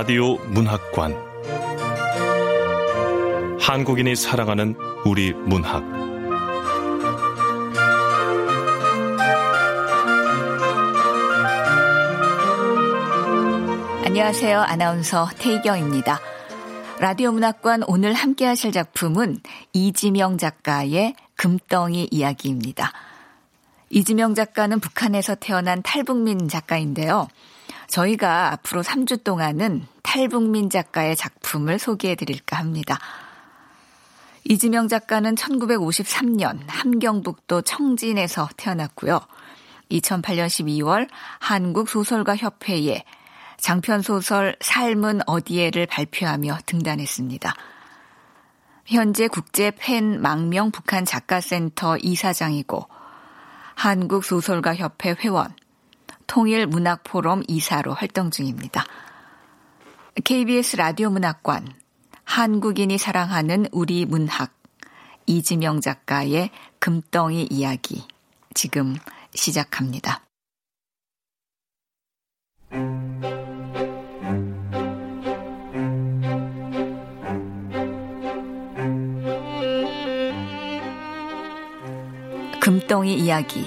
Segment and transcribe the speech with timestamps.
[0.00, 1.14] 라디오 문학관
[3.60, 5.84] 한국인이 사랑하는 우리 문학
[14.06, 14.58] 안녕하세요.
[14.58, 16.18] 아나운서 태희경입니다.
[16.98, 19.40] 라디오 문학관 오늘 함께 하실 작품은
[19.74, 22.90] 이지명 작가의 금덩이 이야기입니다.
[23.90, 27.28] 이지명 작가는 북한에서 태어난 탈북민 작가인데요.
[27.90, 32.98] 저희가 앞으로 3주 동안은 탈북민 작가의 작품을 소개해 드릴까 합니다.
[34.44, 39.20] 이지명 작가는 1953년 함경북도 청진에서 태어났고요.
[39.90, 41.08] 2008년 12월
[41.40, 43.04] 한국소설가협회에
[43.58, 47.54] 장편소설 삶은 어디에를 발표하며 등단했습니다.
[48.86, 52.88] 현재 국제 팬 망명 북한 작가센터 이사장이고
[53.74, 55.54] 한국소설가협회 회원,
[56.30, 58.84] 통일 문학 포럼 이사로 활동 중입니다.
[60.22, 61.74] KBS 라디오 문학관,
[62.22, 64.54] 한국인이 사랑하는 우리 문학,
[65.26, 68.06] 이지명 작가의 금덩이 이야기,
[68.54, 68.94] 지금
[69.34, 70.22] 시작합니다.
[82.60, 83.66] 금덩이 이야기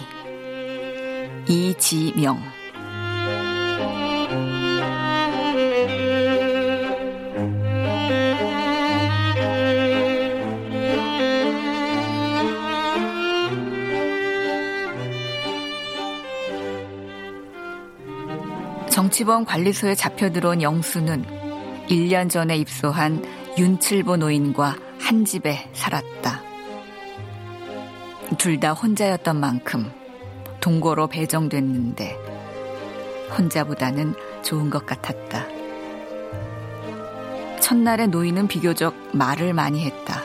[1.50, 2.53] 이지명
[19.14, 21.24] 정치범 관리소에 잡혀 들어온 영수는
[21.88, 23.24] 1년 전에 입소한
[23.60, 26.42] 윤칠보 노인과 한 집에 살았다.
[28.40, 29.92] 둘 다 혼자였던 만큼
[30.60, 32.18] 동거로 배정됐는데
[33.38, 35.46] 혼자보다는 좋은 것 같았다.
[37.60, 40.24] 첫날에 노인은 비교적 말을 많이 했다.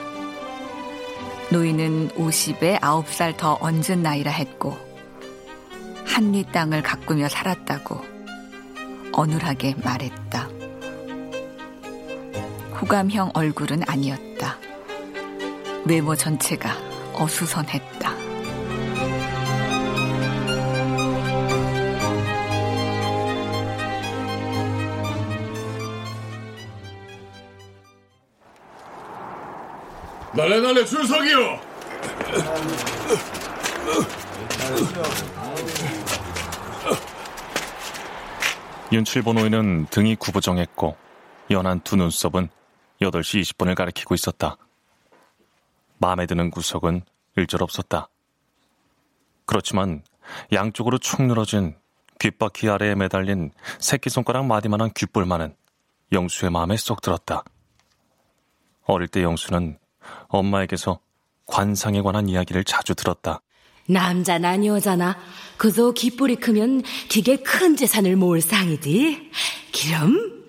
[1.50, 4.78] 노인은 50에 9살 더 얹은 나이라 했고
[6.06, 8.17] 한리 땅을 가꾸며 살았다고
[9.18, 10.48] 어눌하게 말했다.
[12.80, 14.56] 호감형 얼굴은 아니었다.
[15.84, 16.70] 외모 전체가
[17.14, 18.12] 어수선했다.
[30.32, 31.58] 날래 날래 줄 서기요!
[38.90, 40.96] 윤칠보 노인은 등이 구부정했고
[41.50, 42.48] 연한 두 눈썹은
[43.02, 44.56] 8시 20분을 가리키고 있었다.
[45.98, 47.02] 마음에 드는 구석은
[47.36, 48.08] 일절 없었다.
[49.44, 50.02] 그렇지만
[50.52, 51.76] 양쪽으로 축 늘어진
[52.18, 55.54] 귓바퀴 아래에 매달린 새끼손가락 마디만한 귓볼만은
[56.12, 57.44] 영수의 마음에 쏙 들었다.
[58.84, 59.78] 어릴 때 영수는
[60.28, 61.00] 엄마에게서
[61.44, 63.42] 관상에 관한 이야기를 자주 들었다.
[63.88, 65.16] 남자나 여자나
[65.56, 69.30] 그저 깃불이 크면 되게 큰 재산을 모을 상이지.
[69.72, 70.44] 기럼?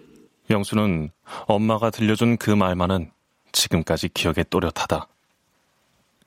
[0.50, 1.10] 영수는
[1.48, 3.12] 엄마가 들려준 그 말만은
[3.52, 5.08] 지금까지 기억에 또렷하다.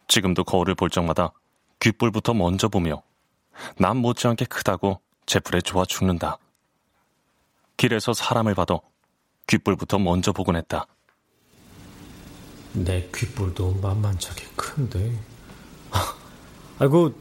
[0.09, 1.33] 지금도 거울을 볼 적마다
[1.81, 3.03] 귓불부터 먼저 보며
[3.77, 6.39] 남 못지않게 크다고 제풀에 좋아 죽는다.
[7.77, 8.81] 길에서 사람을 봐도
[9.47, 10.87] 귓불부터 먼저 보곤 했다.
[12.73, 15.13] 내 귓불도 만만찮게 큰데.
[16.83, 17.15] 아이고,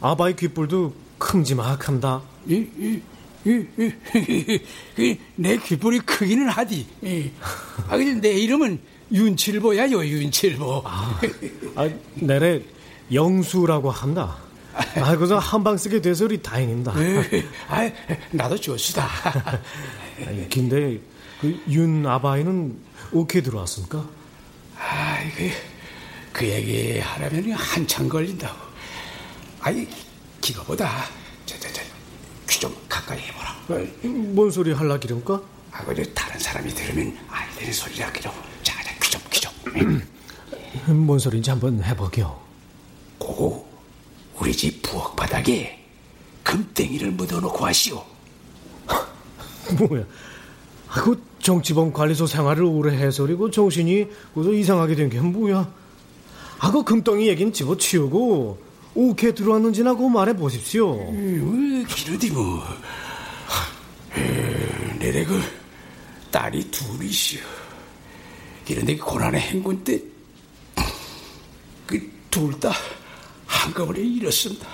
[0.00, 2.22] 아바의 귓불도 큼지막한다.
[2.46, 3.00] 이, 이,
[4.96, 6.86] 이, 내 귓불이 크기는 하디.
[7.02, 7.30] 이.
[7.86, 8.80] 아, 근데 내 이름은
[9.12, 10.82] 윤칠보야요, 윤칠보.
[10.86, 11.20] 아,
[11.74, 12.62] 아 내래
[13.12, 14.38] 영수라고 한다.
[14.74, 16.94] 아, 그저 한방 쓰게 돼서 우리 다행입니다.
[17.68, 17.90] 아,
[18.30, 19.06] 나도 좋시다.
[20.50, 20.98] 근데
[21.42, 22.74] 그 윤 아바이는
[23.12, 24.08] 어떻게 들어왔습니까?
[24.78, 25.50] 아, 이그
[26.32, 28.73] 그 얘기 하려면 한참 걸린다고.
[29.64, 29.88] 아니,
[30.40, 31.04] 기거보다
[31.46, 31.82] 저, 저, 저,
[32.48, 33.54] 귀 좀 가까이 해보라.
[34.34, 35.40] 뭔 소리 할라 기름까?
[35.72, 38.30] 아, 그 다른 사람이 들으면 안 되는 소리라 기름.
[38.62, 40.96] 자, 자, 귀 좀, 귀 좀.
[41.06, 42.38] 뭔 소리인지 한번 해보게요.
[43.18, 43.66] 고,
[44.38, 45.82] 우리 집 부엌 바닥에
[46.42, 48.04] 그 금땡이를 묻어놓고 하시오.
[49.88, 50.04] 뭐야?
[50.88, 55.72] 아, 그 정치범 관리소 생활을 오래 해서리고 정신이 그저 이상하게 된 게 뭐야?
[56.58, 58.62] 아, 그 금덩이 얘긴 집어치우고
[58.94, 61.08] 오케 들어왔는지나 그 말해 보십시오.
[61.10, 62.62] 음, 기르디 뭐.
[64.98, 65.40] 내래 그
[66.30, 67.40] 딸이 둘이시오.
[68.66, 70.00] 그런데 그 고난의 행군 때
[71.86, 72.72] 그 둘 다
[73.46, 74.66] 한꺼번에 잃었습니다.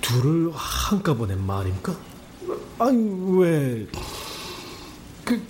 [0.00, 1.96] 둘을 한꺼번에 말입니까?
[2.78, 2.98] 아니
[3.40, 3.86] 왜?
[5.24, 5.44] 그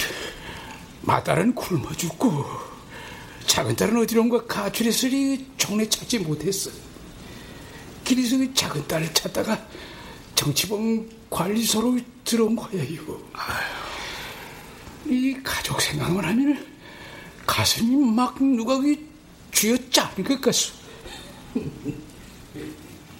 [1.02, 2.44] 마딸은 굶어 죽고
[3.46, 6.70] 작은 딸은 어디론가 가출했으니 종래 찾지 못했어.
[8.08, 9.66] 그 작은 딸을 찾다가
[10.34, 13.02] 정치범 관리소로 들어온 거예요.
[15.04, 16.66] 이 가족 생각만 하면
[17.46, 18.78] 가슴이 막 누가
[19.52, 20.72] 쥐어짜는 것 같소.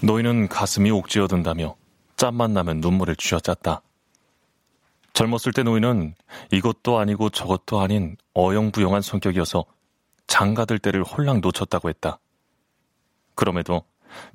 [0.00, 1.76] 노인은 가슴이 옥지어든다며
[2.17, 3.82] 짬만 나면 눈물을 쥐어짰다.
[5.12, 6.14] 젊었을 때 노인은
[6.52, 9.64] 이것도 아니고 저것도 아닌 어영부영한 성격이어서
[10.29, 12.20] 장가들 때를 홀랑 놓쳤다고 했다.
[13.34, 13.84] 그럼에도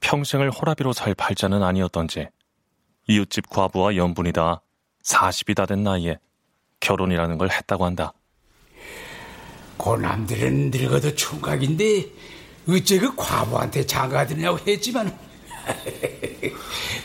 [0.02, 2.28] 평생을 호라비로 살 팔자는 아니었던지.
[3.08, 4.62] 이웃집 과부와 연분이다.
[5.04, 6.18] 40이 다 된 나이에
[6.80, 8.14] 결혼이라는 걸 했다고 한다.
[9.78, 12.06] 고남들은 늙어도 총각인데
[12.70, 15.18] 어째 그 과부한테 장가들이냐고 했지만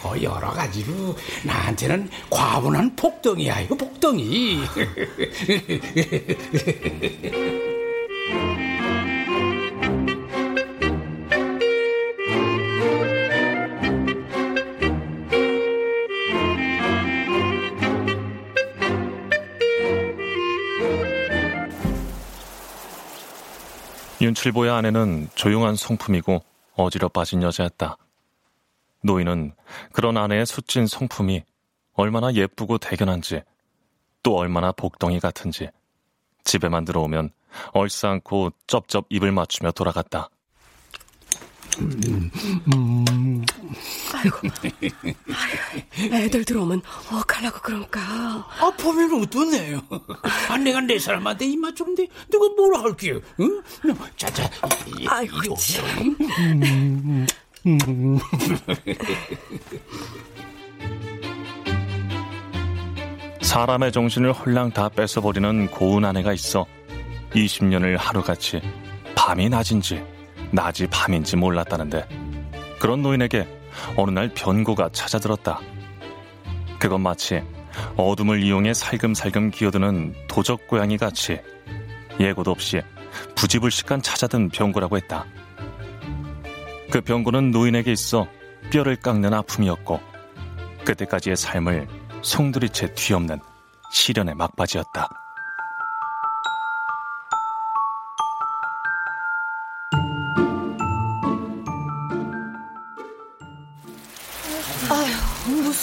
[0.04, 4.60] 어, 여러 가지로 나한테는 과분한 폭덩이야 이거 폭덩이
[24.28, 26.44] 윤칠보의 아내는 조용한 성품이고
[26.74, 27.96] 어지러 빠진 여자였다.
[29.02, 29.54] 노인은
[29.92, 31.44] 그런 아내의 수찐 성품이
[31.94, 33.42] 얼마나 예쁘고 대견한지
[34.22, 35.70] 또 얼마나 복덩이 같은지
[36.44, 37.30] 집에만 들어오면
[37.72, 40.28] 얼싸안고 쩝쩝 입을 맞추며 돌아갔다.
[41.80, 42.30] 음,
[42.74, 43.44] 음.
[44.14, 46.82] 아이고, 아이고, 애들 들어오면
[47.12, 48.00] 어가려고 그런가.
[48.00, 49.80] 아, 보면 어떠네요.
[50.48, 53.62] 아, 내가 내 사람한테 입 맞추는데 누가 뭐라 할게요, 응?
[54.16, 54.48] 자 자,
[55.08, 56.16] 아이고, 참.
[63.42, 66.66] 사람의 정신을 홀랑 다 뺏어버리는 고운 아내가 있어
[67.32, 68.60] 20년을 하루같이
[69.14, 70.02] 밤이 낮인지
[70.50, 72.08] 낮이 밤인지 몰랐다는데
[72.80, 73.46] 그런 노인에게
[73.96, 75.60] 어느 날 변고가 찾아들었다.
[76.78, 77.42] 그건 마치
[77.96, 81.40] 어둠을 이용해 살금살금 기어드는 도적 고양이 같이
[82.18, 82.80] 예고도 없이
[83.34, 85.26] 부지불식간 찾아든 병고라고 했다.
[86.90, 88.26] 그 병고는 노인에게 있어
[88.70, 90.00] 뼈를 깎는 아픔이었고
[90.84, 91.86] 그때까지의 삶을
[92.22, 93.38] 송두리째 뒤엎는
[93.92, 95.27] 시련의 막바지였다.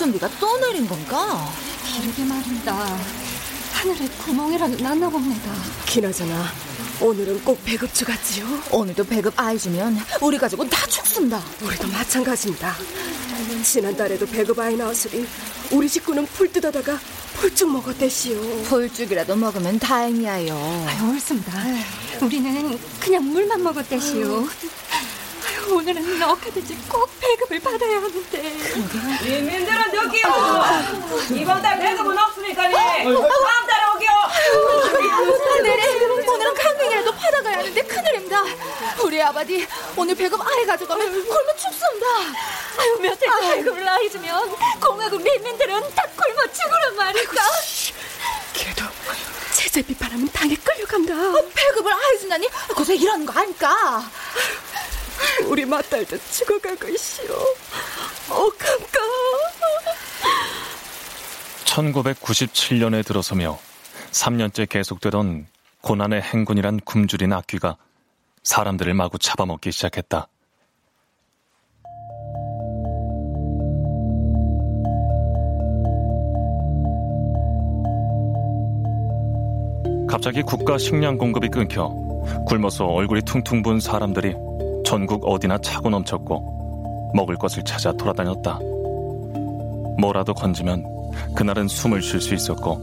[0.06, 1.52] 아휴, 무슨 비가 또 내린 건가?
[1.84, 2.75] 기르게 말입니다.
[3.74, 5.52] 하늘에 구멍이라도 났나 봅니다.
[5.88, 6.46] 기나저나
[7.02, 8.46] 오늘은 꼭 배급 주갔지요?
[8.72, 11.42] 오늘도 배급 아이 주면 우리 가족은 다 죽습니다.
[11.62, 12.75] 우리도 마찬가지입니다.
[13.63, 15.25] 지난달에도 배급 아이 나왔으니
[15.72, 17.00] 우리 식구는 풀 뜯어다가
[17.34, 18.62] 풀쭉 먹었대시오.
[18.64, 20.85] 풀쭉이라도 먹으면 다행이야요.
[20.88, 21.52] 아유, 옳습니다.
[22.21, 24.47] 우리는 그냥 물만 먹었대시오.
[25.68, 28.38] 오늘은 어떻게든지 꼭 배급을 받아야 하는데.
[29.26, 30.28] 인민들은 여기요.
[31.31, 34.10] 이번 달 배급은 없으니까니 다음 달에 오기요.
[35.64, 38.44] 네, 오늘은 강냉이라도 받아가야 하는데 큰일입니다.
[39.04, 42.07] 우리 아버지 오늘 배급 아예 가져가면 굶어 죽습니다.
[42.78, 47.44] 아유 며칠 배급을 아이 주면 공화국 민민들은 다 굶어 죽으란 말이다.
[48.54, 48.84] 그래도
[49.54, 51.14] 제재 비판하면 당에 끌려간다.
[51.14, 54.04] 어, 배급을 아예 준다니 고생 일하는 거 아니까.
[55.48, 57.34] 우리 맏딸도 죽어가고 있시오.
[58.30, 59.00] 어감까.
[61.66, 63.60] 1997년에 들어서며
[64.12, 65.45] 3년째 계속되던
[65.81, 67.78] 고난의 행군이란 굶주린 악귀가
[68.44, 70.28] 사람들을 마구 잡아먹기 시작했다.
[80.07, 81.90] 갑자기 국가 식량 공급이 끊겨
[82.48, 84.34] 굶어서 얼굴이 퉁퉁 부은 사람들이
[84.85, 88.59] 전국 어디나 차고 넘쳤고 먹을 것을 찾아 돌아다녔다.
[89.97, 90.85] 뭐라도 건지면
[91.35, 92.81] 그날은 숨을 쉴 수 있었고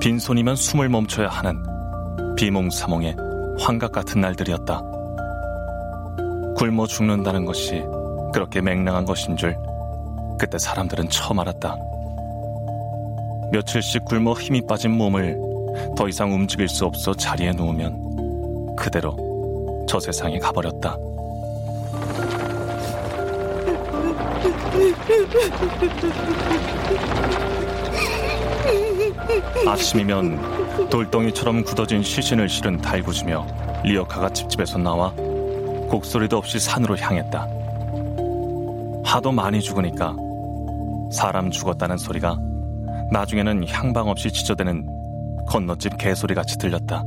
[0.00, 1.56] 빈손이면 숨을 멈춰야 하는
[2.36, 3.16] 비몽사몽의
[3.58, 4.82] 환각 같은 날들이었다.
[6.56, 7.82] 굶어 죽는다는 것이
[8.32, 9.56] 그렇게 맹랑한 것인 줄
[10.38, 11.76] 그때 사람들은 처음 알았다.
[13.50, 15.36] 며칠씩 굶어 힘이 빠진 몸을
[15.96, 19.27] 더 이상 움직일 수 없어 자리에 누우면 그대로
[19.88, 20.96] 저 세상에 가버렸다.
[29.66, 33.46] 아침이면 돌덩이처럼 굳어진 시신을 실은 달구지며
[33.84, 35.10] 리어카가 집집에서 나와
[35.88, 37.48] 곡소리도 없이 산으로 향했다.
[39.04, 40.14] 하도 많이 죽으니까
[41.10, 42.36] 사람 죽었다는 소리가
[43.10, 44.86] 나중에는 향방 없이 지저대는
[45.48, 47.04] 건너집 개소리 같이 들렸다.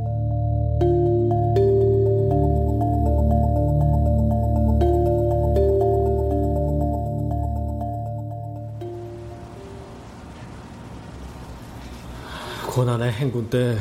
[12.81, 13.77] 고난의 행군 때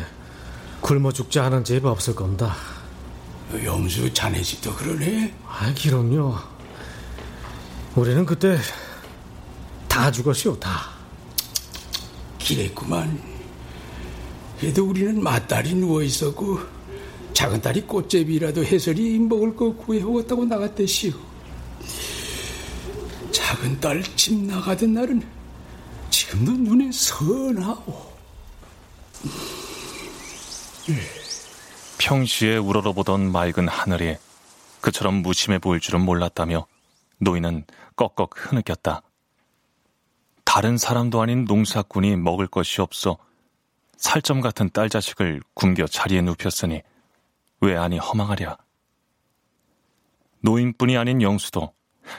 [0.82, 2.54] 굶어 죽지 않은 집 없을 겁니다.
[3.64, 5.34] 영수 자네 집도 그러네?
[5.46, 6.36] 아, 그럼요.
[7.96, 8.58] 우리는 그때
[9.88, 10.90] 다 죽었시오, 다.
[12.38, 13.18] 기랬구만.
[14.60, 16.58] 그래도 우리는 맏딸이 누워 있었고
[17.32, 21.12] 작은 딸이 꽃제비라도 해설이 먹을 거 구해오겠다고 나갔대시오.
[23.32, 25.26] 작은 딸 집 나가던 날은
[26.10, 28.09] 지금도 눈에 선하오.
[31.98, 34.16] 평시에 우러러보던 맑은 하늘이
[34.80, 36.66] 그처럼 무심해 보일 줄은 몰랐다며
[37.18, 37.64] 노인은
[37.96, 39.02] 꺽꺽 흐느꼈다.
[40.44, 43.18] 다른 사람도 아닌 농사꾼이 먹을 것이 없어
[43.96, 46.82] 살점 같은 딸 자식을 굶겨 자리에 눕혔으니
[47.60, 48.56] 왜 아니 허망하랴.
[50.40, 51.74] 노인뿐이 아닌 영수도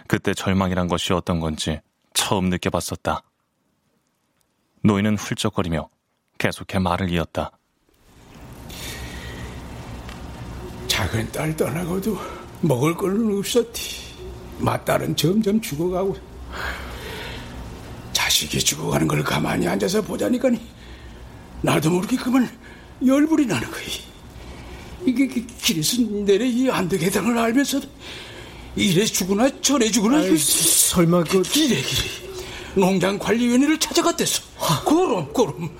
[0.07, 1.81] 그때 절망이란 것이 어떤 건지
[2.13, 3.23] 처음 느껴봤었다.
[4.83, 5.89] 노인은 훌쩍거리며
[6.37, 7.51] 계속해 말을 이었다.
[11.01, 12.15] 작은 딸 떠나고도
[12.61, 14.11] 먹을 거는 없었디.
[14.59, 16.15] 맏딸은 점점 죽어가고
[18.13, 20.51] 자식이 죽어가는 걸 가만히 앉아서 보자니까
[21.63, 22.47] 나도 모르게 그만
[23.03, 23.81] 열불이 나는 거야.
[25.03, 25.27] 이게
[25.63, 27.87] 길에서 내래 이안 되겠다는 걸 알면서도
[28.75, 32.09] 이래 죽으나 저래 죽으나 아이, 설마 그 기래 기래
[32.75, 34.43] 농장 관리위원회를 찾아갔댔어.
[34.85, 35.75] 그럼 그럼.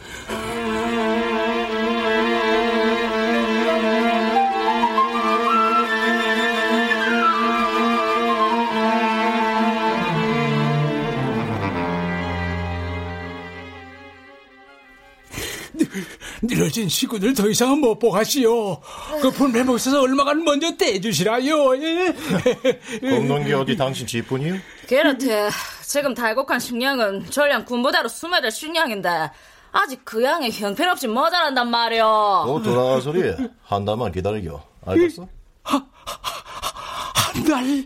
[16.41, 18.79] 늘어진 식구들 더 이상은 못 보가시오.
[19.21, 21.81] 그 분배 먹어서 얼마간 먼저 떼주시라요.
[21.83, 22.15] 예?
[23.01, 24.55] 공동기 어디 당신 집뿐이요?
[24.87, 25.49] 그렇대.
[25.85, 29.29] 지금 달곡한 식량은 전량 군부대로 수매될 식량인데
[29.73, 32.43] 아직 그 양이 형편없이 모자란단 말이오.
[32.45, 33.21] 또 돌아갈 소리
[33.63, 34.61] 한 달만 기다리겨.
[34.85, 35.27] 알겠어?
[35.63, 35.83] 한
[37.45, 37.85] 달?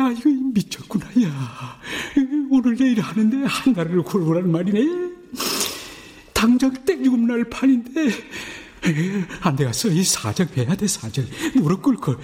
[0.00, 1.78] 야, 이거 미쳤구나, 야.
[2.50, 4.80] 오늘 내일 하는데 한 달을 굴고란 말이네.
[6.32, 8.10] 당장 땡죽음 날 판인데.
[9.40, 9.88] 안 돼갔어.
[9.88, 11.24] 이 사정 해야 돼, 사정.
[11.54, 12.16] 무릎 꿇고.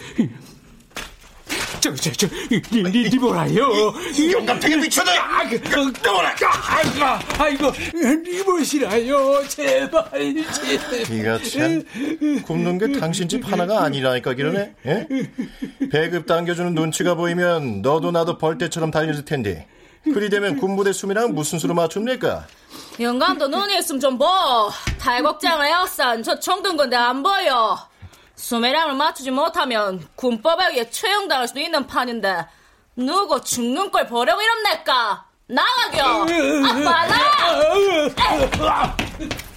[1.81, 3.95] 저, 저, 저, 니, 니, 니 뭐라요?
[4.33, 5.11] 용감탱이 미쳐도!
[5.13, 6.35] 아, 그, 그, 뭐라!
[6.69, 7.73] 아이고, 아이고,
[8.23, 9.49] 니 뭐시라요?
[9.49, 10.05] 제발.
[11.11, 11.83] 니가 참,
[12.45, 14.75] 굶는 게 당신 집 하나가 아니라니까, 기러네?
[14.85, 15.09] 예?
[15.91, 19.67] 배급 당겨주는 눈치가 보이면 너도 나도 벌떼처럼 달려질 텐데.
[20.05, 22.47] 그리 되면 군부대 수미랑 무슨 수로 맞춥니까?
[22.99, 24.71] 영감도 눈이 있으면 좀 봐.
[24.99, 27.79] 탈곡장 에어싼 저 청든 건데 안 보여.
[28.35, 32.47] 수매량을 맞추지 못하면 군법에 의해 처형당할 수도 있는 판인데
[32.97, 35.27] 누구 죽는 걸 보려고 이럽니까?
[35.47, 36.27] 나가겨!
[36.27, 36.27] 아,
[36.85, 38.97] 빨라!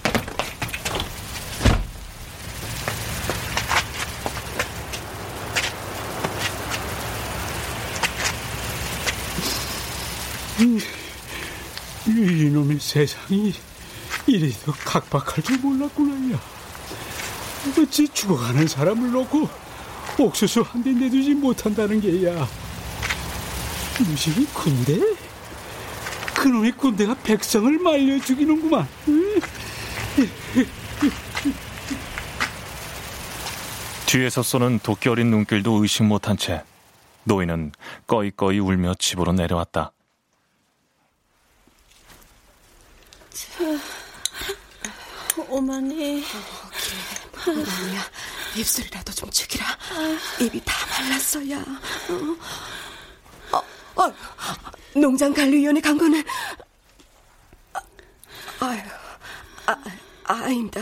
[12.06, 13.54] 이놈의 세상이
[14.26, 16.40] 이래도 각박할 줄 몰랐구나, 야.
[17.78, 19.48] 어찌 죽어가는 사람을 놓고
[20.18, 22.46] 옥수수 한 대 내두지 못한다는 게야.
[23.98, 25.00] 무슨 군대?
[26.34, 28.86] 그놈의 군대가 백성을 말려 죽이는구만.
[34.06, 36.62] 뒤에서 쏘는 도끼 어린 눈길도 의식 못한 채
[37.24, 37.72] 노인은
[38.06, 39.93] 꺼이꺼이 울며 집으로 내려왔다.
[45.48, 46.24] 어머니.
[47.46, 48.10] 어머니야,
[48.56, 49.66] 입술이라도 좀 죽이라.
[50.40, 51.64] 입이 다 말랐어 야.
[53.52, 53.62] 어,
[54.02, 54.14] 어,
[54.94, 56.22] 농장 관리위원회 간 거는.
[58.60, 58.80] 아유,
[59.66, 59.76] 아,
[60.24, 60.80] 아닙니다.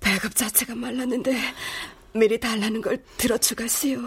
[0.00, 1.54] 배급 자체가 말랐는데
[2.12, 4.00] 미리 달라는 걸 들어주가시오.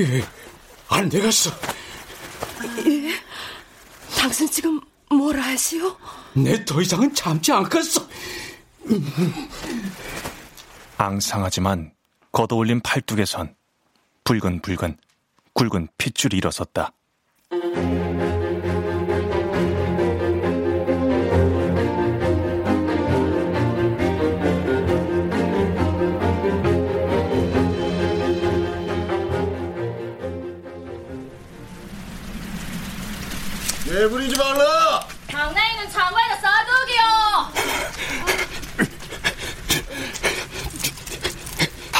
[0.00, 0.24] 예,
[0.88, 1.50] 안 되겠어.
[2.86, 3.23] 예?
[4.24, 5.94] 당신 지금 뭐라 하시오?
[6.32, 8.08] 내 더 이상은 참지 않겠어.
[10.96, 11.92] 앙상하지만
[12.32, 13.54] 걷어올린 팔뚝에선
[14.24, 14.96] 붉은 붉은
[15.52, 16.92] 굵은 핏줄이 일어섰다.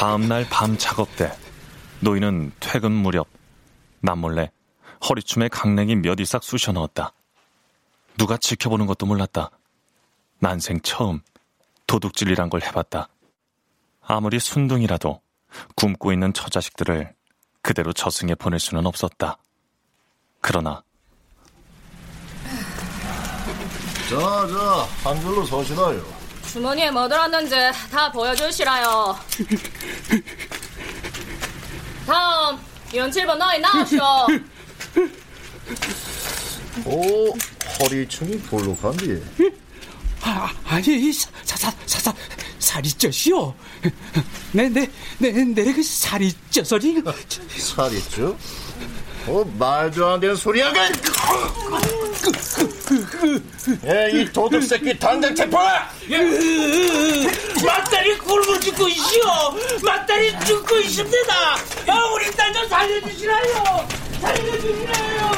[0.04, 1.32] 다음날 밤 작업 때
[2.00, 3.26] 노인은 퇴근 무렵
[4.00, 4.50] 남몰래
[5.08, 7.14] 허리춤에 강냉이 몇 이삭 쑤셔 넣었다.
[8.18, 9.48] 누가 지켜보는 것도 몰랐다.
[10.40, 11.22] 난생 처음
[11.86, 13.08] 도둑질이란 걸 해봤다.
[14.02, 15.22] 아무리 순둥이라도
[15.74, 17.14] 굶고 있는 처자식들을
[17.62, 19.38] 그대로 저승에 보낼 수는 없었다.
[20.42, 20.82] 그러나
[24.10, 26.23] 자, 자, 한글로 서시나요.
[26.54, 27.56] 주머니에 뭐 들었는지
[27.90, 29.18] 다 보여주시라요.
[32.06, 32.56] 다음
[32.94, 33.96] 연칠번 너희 나오쇼.
[36.84, 37.34] 오,
[37.80, 39.20] 허리춤이 볼록한데.
[40.22, 42.14] 아, 아니, 사, 사, 사, 사, 사,
[42.60, 43.52] 살이 쪄시오.
[44.52, 47.02] 내, 내, 내, 내, 그 살이 쪄서리.
[47.58, 48.38] 살이 쪄?
[49.26, 50.78] 어, 말도 안 되는 소리야, 그!
[53.86, 55.66] 예, 이 도둑 새끼 당장 체포해!
[57.64, 59.24] 맞다리 굶어 죽고 있시오.
[59.82, 61.34] 맞다리 죽고 있습니다.
[61.88, 63.88] 아, 우리 딸 좀 살려주시라요.
[64.20, 65.30] 살려주시라요.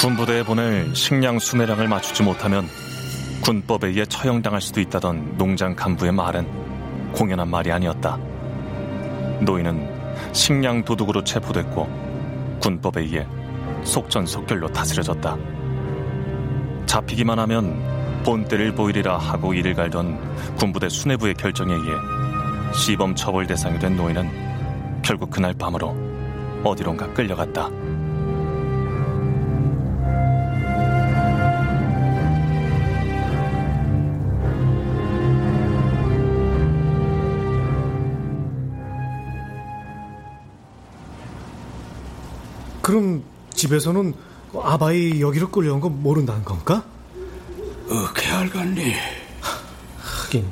[0.00, 2.68] 군부대에 보낼 식량 수매량을 맞추지 못하면
[3.44, 8.16] 군법에 의해 처형당할 수도 있다던 농장 간부의 말은 공연한 말이 아니었다.
[9.42, 13.26] 노인은 식량 도둑으로 체포됐고 군법에 의해
[13.84, 15.36] 속전속결로 다스려졌다.
[16.86, 21.92] 잡히기만 하면 본때를 보이리라 하고 이를 갈던 군부대 수뇌부의 결정에 의해
[22.72, 25.94] 시범 처벌 대상이 된 노인은 결국 그날 밤으로
[26.64, 27.68] 어디론가 끌려갔다.
[42.94, 44.14] 그럼 집에서는
[44.54, 46.84] 아바이 여기로 끌려온 거 모른다는 건가?
[47.90, 48.94] 어떻게 알겠니?
[49.98, 50.46] 하긴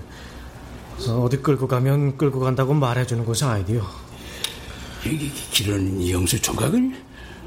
[1.09, 3.87] 어디 끌고 가면 끌고 간다고 말해주는 것이 아이디요.
[5.07, 6.97] 여기 길은 영수 총각은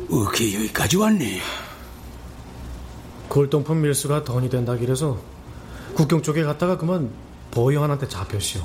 [0.10, 1.42] 어떻게 여기까지 왔니?
[3.28, 5.20] 골동품 밀수가 던이 된다 길래서
[5.94, 7.12] 국경 쪽에 갔다가 그만
[7.52, 8.62] 보영한한테 잡혔시오.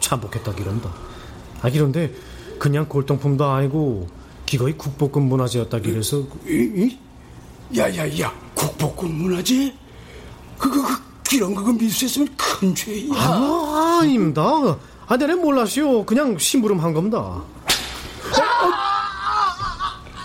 [0.00, 0.92] 참복했다 기런다.
[1.62, 2.12] 아 기런데
[2.58, 6.22] 그냥 골동품도 아니고 기거의 국보급 문화재였다 길래서
[7.76, 9.72] 야야야 국보급 문화재?
[10.58, 13.08] 그거 그 기런 그거 밀수했으면 큰 죄야.
[13.14, 14.42] 아, 아닙니다.
[15.06, 16.04] 아, 내가 몰랐시오.
[16.04, 17.18] 그냥 심부름한 겁니다.
[17.18, 17.42] 어,
[18.30, 18.72] 어,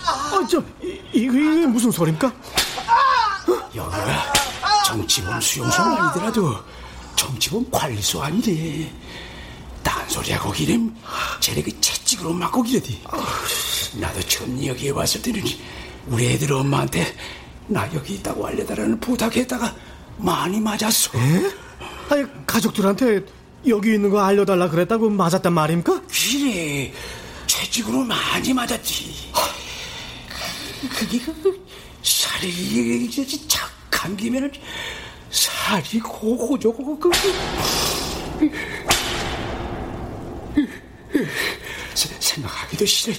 [0.06, 2.32] 아, 저, 이, 이게 무슨 소리입니까?
[3.74, 4.32] 여기가
[4.86, 6.54] 정치범 수용소는 아니더라도
[7.16, 8.90] 정치범 관리소 아니래.
[9.82, 10.94] 딴소리하고 기름
[11.40, 13.00] 쟤네 그 채찍으로 맞고 기래디.
[13.94, 15.42] 나도 처음 여기에 왔을 때는
[16.06, 17.14] 우리 애들 엄마한테
[17.66, 19.74] 나 여기 있다고 알려달라는 부탁했다가
[20.18, 21.10] 많이 맞았어.
[21.18, 21.52] 에?
[22.10, 23.24] 아니, 가족들한테
[23.66, 26.02] 여기 있는 거 알려달라 그랬다고 맞았단 말입니까?
[26.06, 26.92] 그래.
[27.46, 29.32] 채찍으로 많이 맞았지.
[30.90, 31.66] 그게 그
[32.02, 33.10] 살이
[33.48, 34.50] 착 감기면은
[35.30, 37.10] 살이 고고저고 그
[42.42, 43.14] 생각하기도 싫어.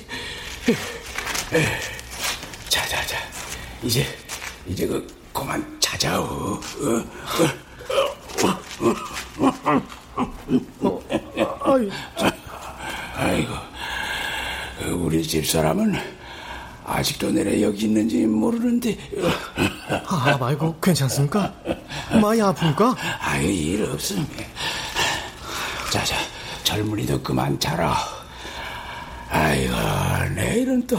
[2.70, 3.18] 자 자 자
[3.84, 4.06] 이제
[4.68, 6.60] 이제 그 그만 자자오.
[10.82, 11.00] 어,
[11.64, 11.90] 아이,
[13.16, 13.54] 아이고
[14.96, 15.96] 우리 집 사람은
[16.86, 18.98] 아직도 내래 여기 있는지 모르는데.
[20.08, 21.54] 아, 말고 괜찮습니까?
[22.22, 22.96] 많이 아픕니까?
[23.22, 24.28] 아유, 일 없음.
[25.92, 26.16] 자 자,
[26.64, 27.98] 젊은이도 그만 자라.
[29.30, 29.74] 아이고,
[30.36, 30.98] 내일은 또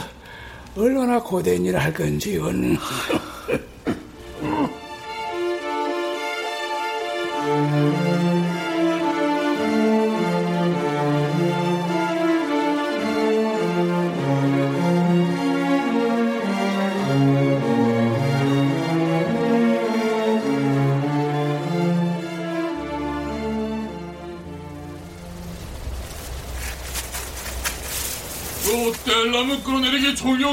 [0.77, 2.77] 얼마나 고된 일을 할 건지, 원.
[2.77, 2.81] 또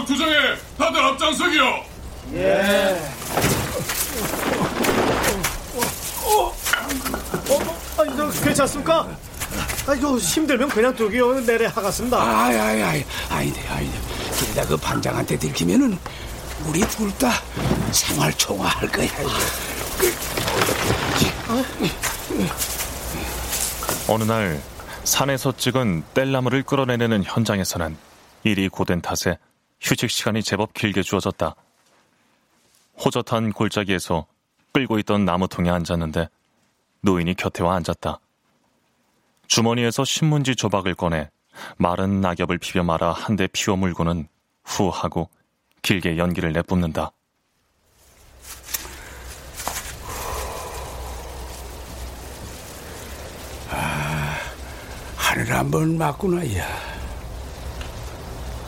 [0.08, 0.34] 투정에
[0.78, 1.84] 다들 앞장서기요.
[2.34, 2.98] 예.
[6.24, 6.54] 어,
[8.00, 9.08] 아니, 저 괜찮습니까?
[9.88, 11.42] 아니, 저 힘들면 그냥 두기요.
[11.46, 12.18] 내래 하겠습니다.
[12.22, 13.92] 아이, 아이, 아이, 아이네, 아이네.
[14.40, 15.98] 게다 그 반장한테 들키면은
[16.66, 17.32] 우리 둘 다
[17.92, 19.08] 생활 총화 할 거야.
[24.08, 24.62] 어느 날
[25.04, 27.98] 산에서 찍은 뗄나무를 끌어내려는 현장에서는
[28.44, 29.38] 일이 고된 탓에
[29.82, 31.56] 휴식 시간이 제법 길게 주어졌다.
[33.04, 34.26] 호젓한 골짜기에서
[34.74, 36.30] 끌고 있던 나무통에 앉았는데
[37.02, 38.20] 노인이 곁에 와 앉았다.
[39.48, 41.30] 주머니에서 신문지 조박을 꺼내
[41.78, 44.28] 마른 낙엽을 비벼 말아 한 대 피워 물고는
[44.64, 45.30] 후 하고
[45.82, 47.12] 길게 연기를 내뿜는다.
[53.70, 54.38] 아,
[55.16, 56.97] 하늘 한번 맞구나, 야.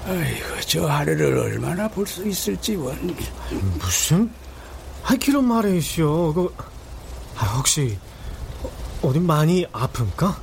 [0.09, 3.15] 아이고, 저 하늘을 얼마나 볼 수 있을지, 원.
[3.79, 4.29] 무슨?
[5.03, 6.33] 아, 그런 말이시오.
[6.33, 6.55] 그,
[7.37, 7.97] 아, 혹시,
[9.01, 10.35] 어디 많이 아픕니까?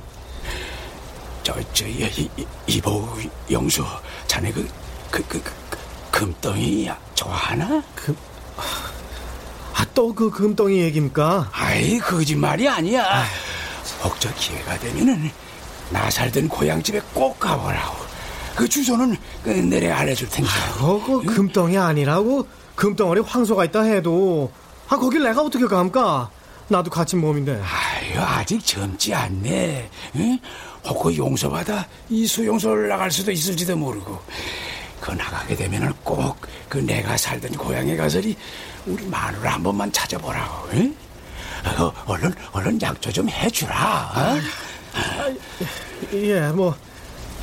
[1.43, 3.07] 저, 저, 이, 이, 이보,
[3.51, 3.85] 영수,
[4.27, 4.67] 자네 그,
[5.11, 5.77] 그, 그, 그, 그
[6.11, 7.83] 금덩이 좋아하나?
[7.95, 8.15] 금,
[9.75, 11.49] 아, 또 그 금덩이 얘기입니까?
[11.51, 13.25] 아이, 거짓말이 아니야.
[14.03, 15.29] 혹저 기회가 되면은,
[15.89, 18.06] 나 살던 고향집에 꼭 가보라고.
[18.57, 20.53] 그 주소는 그 내래 알려줄 테니까.
[20.81, 22.47] 어, 그 금덩이 아니라고?
[22.75, 24.51] 금덩어리 황소가 있다 해도,
[24.89, 26.29] 아, 거길 내가 어떻게 갑니까?
[26.67, 27.61] 나도 같은 몸인데.
[27.61, 29.89] 아유, 아직 젊지 않네.
[30.15, 30.39] 응?
[30.85, 34.19] 혹그 용서받아 이수용소를 나갈 수도 있을지도 모르고.
[34.99, 36.35] 그 나가게 되면은 꼭
[36.67, 38.35] 그 내가 살던 고향에 가서리
[38.85, 40.67] 우리 마누라 한 번만 찾아보라고.
[40.73, 40.95] 응?
[41.79, 44.11] 어, 얼른 얼른 약조 좀 해주라.
[44.15, 44.19] 어?
[44.99, 45.33] 아,
[46.13, 46.75] 예, 뭐,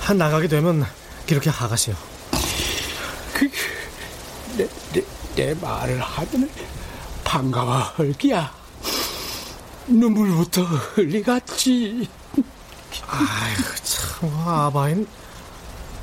[0.00, 0.84] 한 나가게 되면
[1.26, 1.94] 그렇게 하가시오.
[3.32, 3.50] 그,
[4.56, 6.50] 내, 내, 내 말을 하면
[7.24, 8.52] 반가워 헐기야.
[9.86, 12.08] 눈물부터 흘리갔지.
[13.06, 15.06] 아이고, 참, 아바인.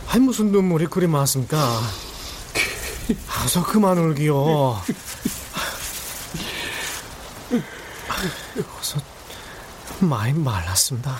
[0.08, 1.82] 아이, 무슨 눈물이 그리 많습니까?
[3.44, 4.82] 어서 그만 울기요.
[8.80, 9.00] 어서
[10.00, 11.18] 많이 말랐습니다.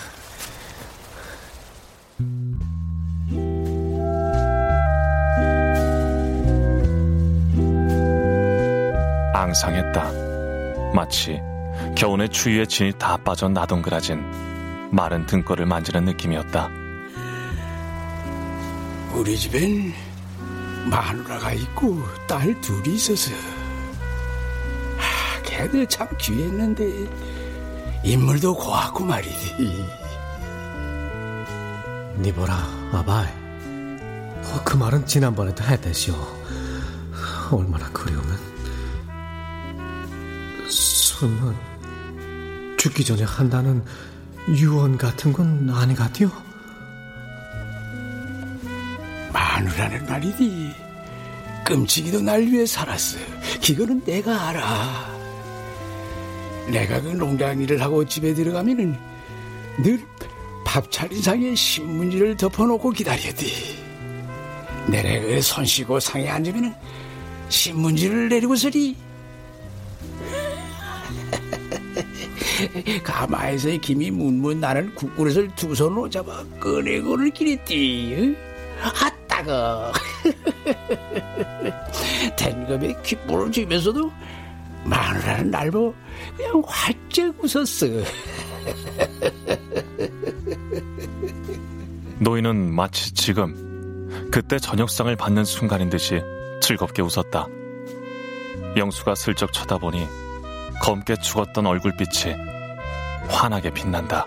[9.52, 10.94] 앙상했다.
[10.94, 11.42] 마치
[11.96, 14.22] 겨우내 추위에 진이 다 빠져 나동그라진
[14.92, 16.70] 마른 등골을 만지는 느낌이었다.
[19.14, 19.94] 우리 집엔
[20.90, 23.32] 마누라가 있고 딸 둘이 있어서
[24.98, 27.10] 아, 걔들 참 귀했는데
[28.04, 29.86] 인물도 고왔고 말이지.
[32.20, 32.54] 니보라,
[32.94, 33.28] 아바이.
[33.28, 36.16] 어, 그 말은 지난번에도 했대시오.
[37.52, 38.51] 얼마나 그리우면.
[41.22, 41.54] 설마
[42.78, 43.84] 죽기 전에 한다는
[44.50, 46.32] 유언 같은 건 아니 같디요?
[49.32, 50.74] 마누라는 말이지.
[51.66, 53.20] 끔찍이도 날 위해 살았어.
[53.66, 55.12] 그거는 내가 알아.
[56.72, 58.98] 내가 그 농장 일을 하고 집에 들어가면은
[59.80, 60.12] 늘
[60.72, 63.76] 밥 차림상에 신문지를 덮어놓고 기다렸디.
[64.88, 66.74] 내래 그손 씻고 상에 앉으면은
[67.50, 68.96] 신문지를 내리고서리
[73.04, 78.36] 가마에서의 김이 문문 나는 국그릇을 두 손으로 잡아 꺼내고를 기랬디.
[78.82, 79.94] 아따거.
[82.38, 84.12] 댄금에 귓볼을 쥐면서도
[84.84, 85.96] 마누라는 날 보고
[86.36, 87.88] 그냥 활짝 웃었어.
[92.20, 96.22] 노인은 마치 지금 그때 저녁상을 받는 순간인 듯이
[96.62, 97.48] 즐겁게 웃었다.
[98.78, 100.08] 영수가 슬쩍 쳐다보니
[100.82, 102.34] 검게 죽었던 얼굴빛이
[103.30, 104.26] 환하게 빛난다.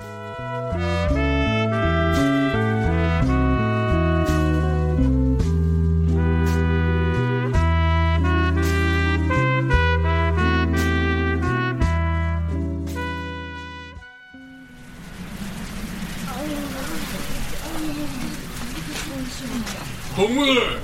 [20.17, 20.81] 동무들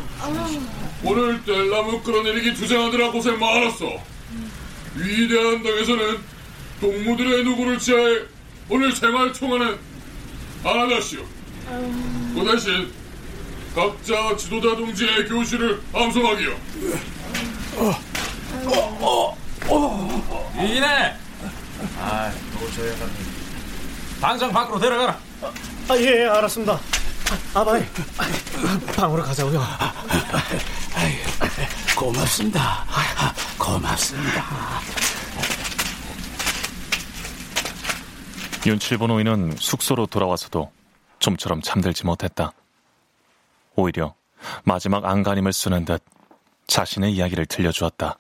[1.05, 4.11] 오늘 뗄나무 끌어내리기 주장하느라 고생 많았어
[4.95, 6.19] 위대한 당에서는
[6.81, 8.23] 동무들의 누구를 지하해
[8.69, 9.79] 오늘 생활 총회는
[10.65, 11.25] 안 하다시오
[12.35, 12.93] 그 대신
[13.75, 16.57] 각자 지도자 동지의 교실을 암송하기요
[20.59, 21.17] 이네
[21.99, 23.15] 아, 또저 여사님
[24.21, 25.19] 당장 밖으로 데려가라
[25.89, 26.79] 아, 예, 알았습니다.
[27.55, 27.83] 아바이,
[28.97, 29.61] 방으로 가자고요.
[31.97, 32.87] 고맙습니다.
[33.71, 34.45] 고맙습니다.
[38.67, 40.71] 윤칠보 노인은 숙소로 돌아와서도
[41.21, 42.53] 좀처럼 잠들지 못했다.
[43.77, 44.15] 오히려
[44.65, 46.03] 마지막 안간힘을 쓰는 듯
[46.67, 48.19] 자신의 이야기를 들려주었다.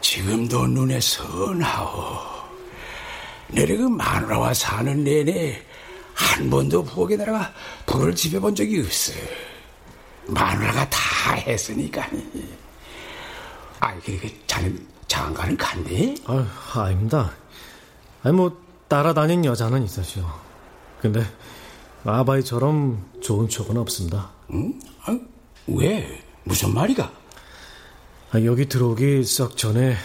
[0.00, 2.34] 지금도 눈에 선하오.
[3.48, 5.62] 내가 그 마누라와 사는 내내
[6.14, 7.52] 한 번도 부엌에 내가
[7.86, 9.12] 불을 지펴본 적이 없어.
[10.28, 12.08] 마누라가 다 했으니까.
[13.84, 16.14] 아이, 그렇게 자는 장가는 간대?
[16.24, 17.30] 아, 아닙니다.
[18.22, 18.56] 아니, 뭐,
[18.88, 20.26] 따라다닌 여자는 있었죠.
[21.02, 21.22] 근데,
[22.04, 24.30] 아바이처럼 좋은 척은 없습니다.
[24.52, 24.80] 응?
[25.04, 25.18] 아,
[25.66, 26.22] 왜?
[26.44, 27.12] 무슨 말이가?
[28.32, 29.96] 아, 여기 들어오기 썩 전에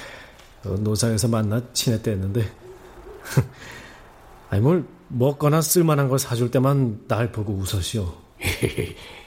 [0.66, 2.52] 어, 노사에서 만나 친했댔는데
[4.50, 8.14] 아니 뭘 먹거나 쓸만한 걸 사줄 때만 날 보고 웃었시오.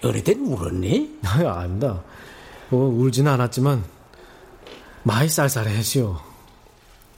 [0.05, 1.19] 어릴 땐 울었니?
[1.25, 2.03] 아니, 아닙니다.
[2.71, 3.83] 뭐 울진 않았지만
[5.03, 6.19] 많이 쌀쌀했시오.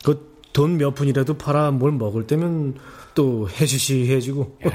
[0.05, 2.79] 그돈 몇 푼이라도 팔아 뭘 먹을 때면
[3.15, 4.59] 또 해시시해지고.
[4.67, 4.73] 야,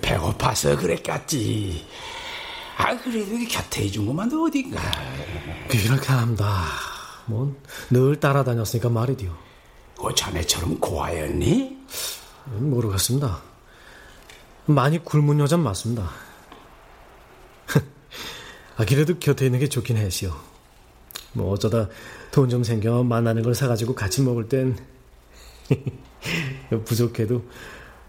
[0.00, 1.86] 배고파서 그랬겠지.
[2.76, 4.80] 아 그래도 곁에 해준 것만도 어딘가.
[5.68, 6.64] 그렇게 합니다.
[7.26, 7.54] 뭐
[7.90, 9.34] 늘 따라다녔으니까 말이디요.
[9.96, 11.76] 그 자네처럼 고아였니?
[12.46, 13.40] 모르겠습니다.
[14.66, 16.10] 많이 굶은 여잔 맞습니다.
[18.76, 20.34] 아, 그래도 곁에 있는 게 좋긴 했시오.
[21.34, 21.88] 뭐 어쩌다
[22.30, 24.76] 돈 좀 생겨 만나는 걸 사가지고 같이 먹을 땐
[26.84, 27.44] 부족해도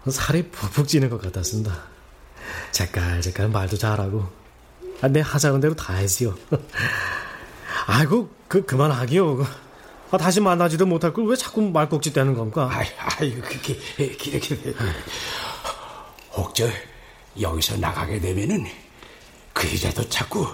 [0.08, 1.82] 살이 푹푹 찌는 것 같았습니다.
[2.72, 4.24] 잠깐잠깐 말도 잘하고
[5.02, 6.34] 아, 내 하자는 대로 다 했지요.
[7.86, 9.44] 아이고 그 그만하기요.
[10.12, 12.68] 아, 다시 만나지도 못할 걸 왜 자꾸 말꼭지 떼는 겁니까?
[12.70, 14.74] 아이, 아이고 그게 그렇게
[16.36, 16.68] 혹저
[17.40, 18.66] 여기서 나가게 되면은
[19.52, 20.46] 그 여자도 자꾸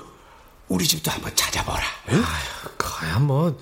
[0.68, 1.83] 우리 집도 한번 찾아보라.
[2.11, 2.14] 응?
[2.16, 3.57] 아휴, 가야 뭐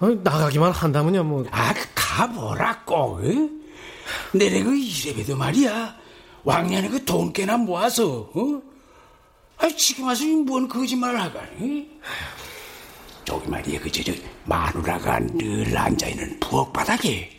[0.00, 1.44] 어, 나가기만 한다면요 뭐.
[1.50, 3.20] 아, 그 가보라고.
[3.24, 3.62] 응?
[4.32, 5.96] 내내 그 이래봬도 말이야.
[6.44, 8.30] 왕년에 그돈 꽤나 모아서.
[8.34, 8.62] 어?
[9.58, 11.90] 아, 지금 와서 뭔 거짓말을 하가니?
[13.24, 14.12] 저기 말이야 그저 저
[14.44, 17.30] 마누라가 늘 앉아 있는 부엌 바닥에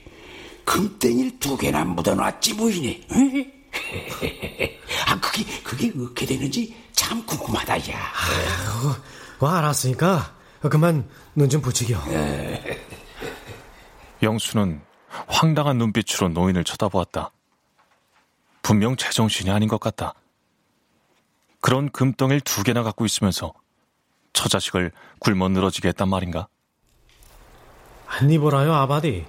[0.64, 3.02] 금땡이를 두 개나 묻어놨지 보이네.
[3.12, 3.52] 응?
[5.06, 7.98] 아 그게 그게 어떻게 되는지 참 궁금하다 야.
[7.98, 8.96] 아유,
[9.40, 10.34] 와 알았으니까
[10.70, 12.00] 그만 눈 좀 붙이겨.
[14.24, 14.82] 영수는
[15.28, 17.32] 황당한 눈빛으로 노인을 쳐다보았다.
[18.62, 20.14] 분명 제정신이 아닌 것 같다.
[21.62, 23.54] 그런 금덩이를 두 개나 갖고 있으면서
[24.34, 26.48] 처자식을 굶어 늘어지게 했단 말인가?
[28.08, 29.26] 안 입어라요 아바디.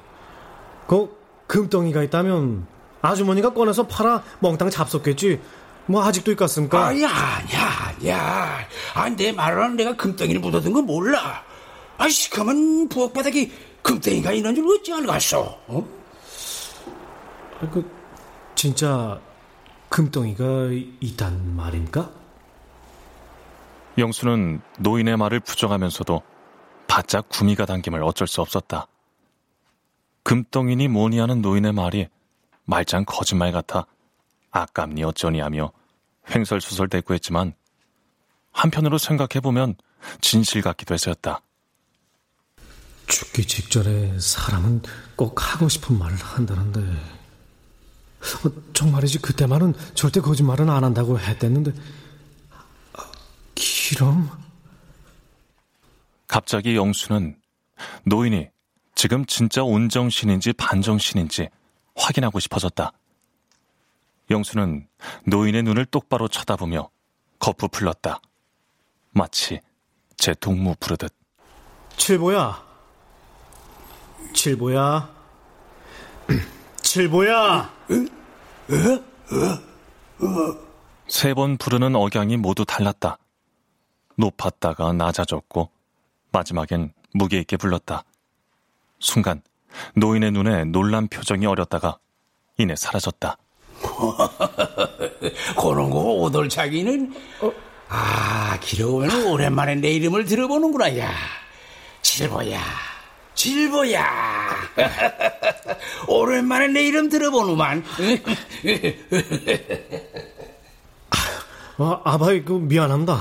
[0.86, 2.66] 그 금덩이가 있다면
[3.02, 5.40] 아주머니가 꺼내서 팔아 멍땅 잡섰겠지.
[5.86, 6.86] 뭐 아직도 있겠습니까?
[6.86, 8.58] 아야, 아니야, 아니야.
[8.94, 11.44] 아, 내 말은 내가 금덩이를 묻어둔 거 몰라.
[11.96, 13.50] 아, 시커먼 부엌 바닥에
[13.82, 15.58] 금덩이가 있는 줄 어찌 알겠어?
[15.68, 15.88] 어?
[17.60, 17.88] 아, 그
[18.54, 19.20] 진짜
[19.88, 20.70] 금덩이가
[21.00, 22.10] 있단 말입니까?
[23.98, 26.22] 영수는 노인의 말을 부정하면서도
[26.86, 28.88] 바짝 구미가 당김을 어쩔 수 없었다.
[30.24, 32.08] 금덩이니 뭐니 하는 노인의 말이
[32.64, 33.86] 말짱 거짓말 같아
[34.62, 35.72] 아깝니 어쩌니 하며
[36.34, 37.54] 횡설수설 대꾸했지만
[38.52, 39.76] 한편으로 생각해보면
[40.20, 41.40] 진실 같기도 해서였다.
[43.06, 44.82] 죽기 직전에 사람은
[45.14, 51.72] 꼭 하고 싶은 말을 한다는데 어, 정말이지 그때만은 절대 거짓말은 안 한다고 했댔는데
[52.94, 53.12] 아,
[53.54, 54.28] 기럼?
[56.26, 57.36] 갑자기 영수는
[58.04, 58.48] 노인이
[58.94, 61.48] 지금 진짜 온정신인지 반정신인지
[61.94, 62.92] 확인하고 싶어졌다.
[64.30, 64.88] 영수는
[65.24, 66.88] 노인의 눈을 똑바로 쳐다보며
[67.38, 68.20] 거푸 풀렀다.
[69.12, 69.60] 마치
[70.16, 71.12] 제 동무 부르듯.
[71.96, 72.64] 칠보야.
[74.32, 75.10] 칠보야.
[76.82, 77.72] 칠보야.
[81.08, 83.18] 세 번 부르는 억양이 모두 달랐다.
[84.16, 85.70] 높았다가 낮아졌고
[86.32, 88.02] 마지막엔 무게 있게 불렀다.
[88.98, 89.42] 순간
[89.94, 91.98] 노인의 눈에 놀란 표정이 어렸다가
[92.58, 93.36] 이내 사라졌다.
[95.60, 97.12] 그런 거 오돌차기는.
[97.88, 101.12] 아 기러오면 오랜만에 내 이름을 들어보는구나 야.
[102.02, 102.60] 칠보야.
[103.34, 104.06] 칠보야.
[106.08, 107.84] 오랜만에 내 이름 들어보누만.
[111.78, 113.12] 아, 아바이 그 미안합니다.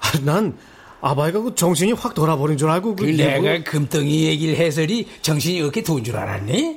[0.00, 0.58] 아, 난
[1.00, 6.02] 아바이가 그 정신이 확 돌아버린 줄 알고 그 내가 금덩이 얘기를 해서리 정신이 어떻게 돈
[6.02, 6.76] 줄 알았니?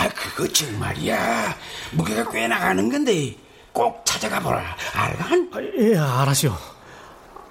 [0.00, 1.54] 아 그거 정말이야
[1.92, 3.36] 무게가 꽤 나가는 건데
[3.72, 4.76] 꼭 찾아가 보라.
[4.94, 5.50] 알간?
[5.52, 6.56] 아, 예, 알았시오.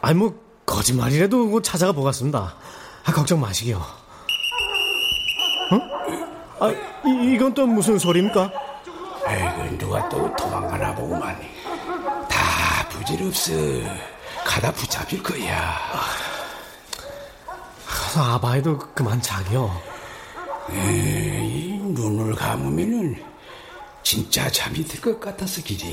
[0.01, 0.33] 아니 뭐
[0.65, 2.55] 거짓말이라도 뭐 찾아가 보겠습니다.
[3.05, 3.77] 아, 걱정 마시기요.
[5.71, 6.65] 어?
[6.65, 6.71] 아,
[7.05, 8.51] 이, 이건 또 무슨 소리입니까?
[9.25, 11.39] 아이고, 누가 또 도망가나 보구만.
[12.29, 13.51] 다 부질없어.
[14.45, 15.77] 가다 붙잡힐 거야.
[18.15, 19.81] 아, 아바이도 그만 자기요.
[20.71, 23.15] 에이, 눈을 감으면은
[24.03, 25.83] 진짜 잠이 들 것 같아서 길이.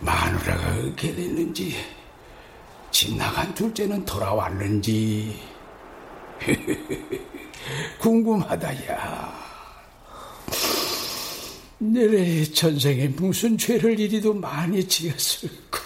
[0.00, 1.76] 마누라가 어떻게 됐는지,
[2.90, 5.38] 집 나간 둘째는 돌아왔는지,
[8.00, 9.32] 궁금하다, 야.
[11.78, 15.80] 내래 전생에 무슨 죄를 이리도 많이 지었을까.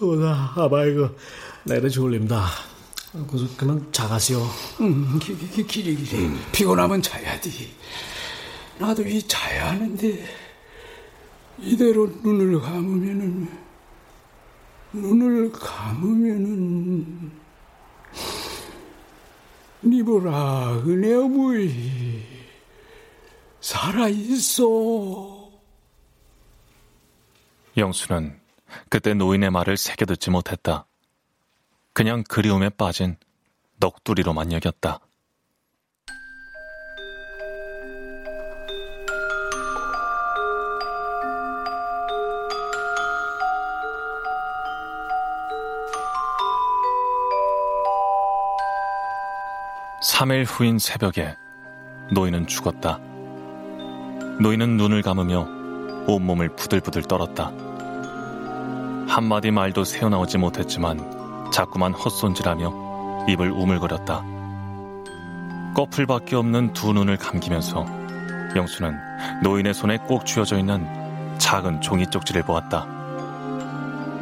[0.00, 1.08] 오다 아바이고
[1.64, 2.48] 내래 졸립니다.
[3.12, 4.40] 그래서 그만 자가시오.
[4.80, 6.40] 음, 기, 기, 길이 길이 음.
[6.52, 7.74] 피곤하면 자야지.
[8.78, 10.24] 나도 이 자야 하는데
[11.58, 13.48] 이대로 눈을 감으면은
[14.92, 17.32] 눈을 감으면은
[19.84, 22.24] 니보라 은혜 어머니
[23.60, 25.50] 살아있어.
[27.76, 28.38] 영수는
[28.88, 30.86] 그때 노인의 말을 새겨 듣지 못했다.
[31.92, 33.16] 그냥 그리움에 빠진
[33.78, 35.00] 넋두리로만 여겼다.
[50.02, 51.36] (3일) 후인 새벽에
[52.12, 52.98] 노인은 죽었다.
[54.40, 55.48] 노인은 눈을 감으며
[56.06, 57.52] 온몸을 부들부들 떨었다.
[59.08, 61.19] 한마디 말도 새어나오지 못했지만
[61.50, 64.24] 자꾸만 헛손질하며 입을 우물거렸다.
[65.74, 67.86] 꺼풀밖에 없는 두 눈을 감기면서
[68.56, 68.96] 영수는
[69.42, 70.86] 노인의 손에 꼭 쥐어져 있는
[71.38, 72.86] 작은 종이 쪽지를 보았다.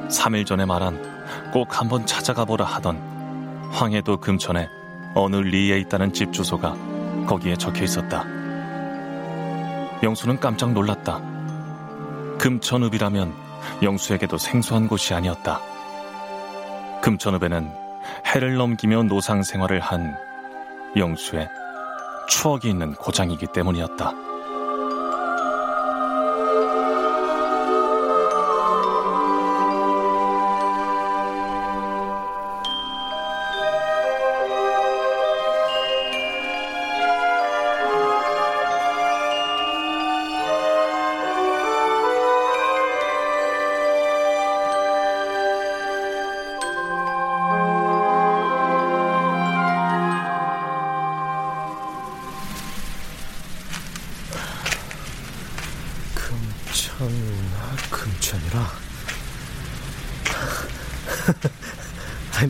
[0.08, 4.68] 3일 전에 말한 꼭 한번 찾아가 보라 하던 황해도 금천에
[5.14, 6.76] 어느 리에 있다는 집 주소가
[7.26, 8.24] 거기에 적혀 있었다.
[10.02, 11.20] 영수는 깜짝 놀랐다.
[12.38, 13.34] 금천읍이라면
[13.82, 15.60] 영수에게도 생소한 곳이 아니었다.
[17.02, 17.70] 금천읍에는
[18.26, 20.16] 해를 넘기며 노상 생활을 한
[20.96, 21.48] 영수의
[22.28, 24.27] 추억이 있는 고장이기 때문이었다.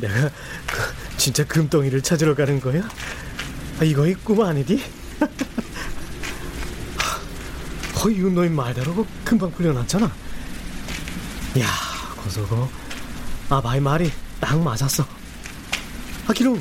[0.00, 0.30] 내가
[1.16, 2.88] 진짜 금덩이를 찾으러 가는 거야?
[3.80, 4.82] 아, 이거 꿈 아니디?
[7.94, 10.06] 어, 이거 너희 말대로 금방 풀려났잖아.
[11.60, 11.66] 야,
[12.16, 12.68] 고소고
[13.50, 15.06] 아바의 말이 딱 맞았어.
[16.26, 16.60] 아, 기록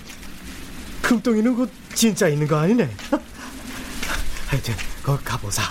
[1.02, 2.90] 금덩이는 그 진짜 있는 거 아니네.
[4.48, 5.64] 하여튼 거 가보자.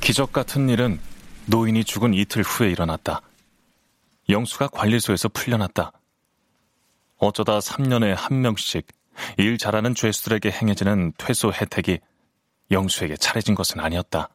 [0.00, 1.00] 기적 같은 일은
[1.46, 3.20] 노인이 죽은 이틀 후에 일어났다.
[4.28, 5.92] 영수가 관리소에서 풀려났다.
[7.18, 8.86] 어쩌다 3년에 한 명씩
[9.38, 12.00] 일 잘하는 죄수들에게 행해지는 퇴소 혜택이
[12.70, 14.28] 영수에게 차려진 것은 아니었다.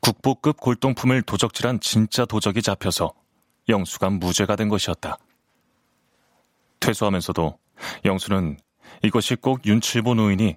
[0.00, 3.12] 국보급 골동품을 도적질한 진짜 도적이 잡혀서
[3.68, 5.18] 영수가 무죄가 된 것이었다.
[6.80, 7.58] 퇴소하면서도
[8.04, 8.58] 영수는
[9.02, 10.56] 이것이 꼭 윤칠보 노인이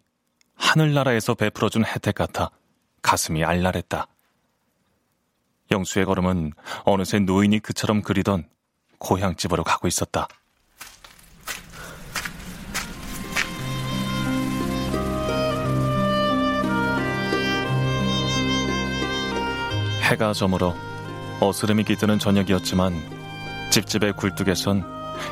[0.55, 2.51] 하늘나라에서 베풀어준 혜택 같아
[3.01, 4.07] 가슴이 알랄했다.
[5.71, 6.53] 영수의 걸음은
[6.83, 8.45] 어느새 노인이 그처럼 그리던
[8.99, 10.27] 고향집으로 가고 있었다.
[20.11, 20.75] 해가 저물어
[21.39, 22.93] 어스름이 깃드는 저녁이었지만
[23.71, 24.83] 집집의 굴뚝에선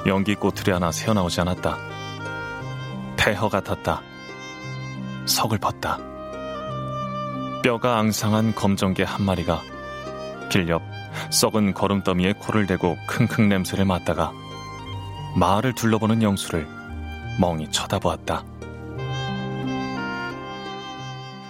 [0.07, 1.77] 연기 꼬투리 하나 새어나오지 않았다.
[3.17, 4.01] 폐허 같았다.
[5.25, 5.99] 서글펐다.
[7.61, 9.61] 뼈가 앙상한 검정개 한 마리가
[10.49, 10.81] 길 옆
[11.31, 14.33] 썩은 거름더미에 코를 대고 킁킁 냄새를 맡다가
[15.35, 16.67] 마을을 둘러보는 영수를
[17.39, 18.43] 멍이 쳐다보았다.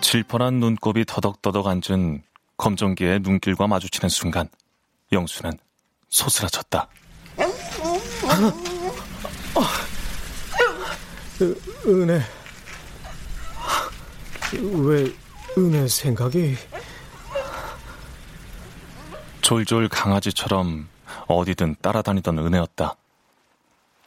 [0.01, 2.23] 질펀한 눈곱이 더덕더덕 앉은
[2.57, 4.49] 검정기의 눈길과 마주치는 순간
[5.11, 5.51] 영수는
[6.09, 6.89] 소스라쳤다.
[11.85, 12.21] 은혜,
[14.53, 15.13] 왜
[15.57, 16.55] 은혜 생각이
[19.49, 20.87] 졸졸 강아지처럼
[21.25, 22.95] 어디든 따라다니던 은혜였다.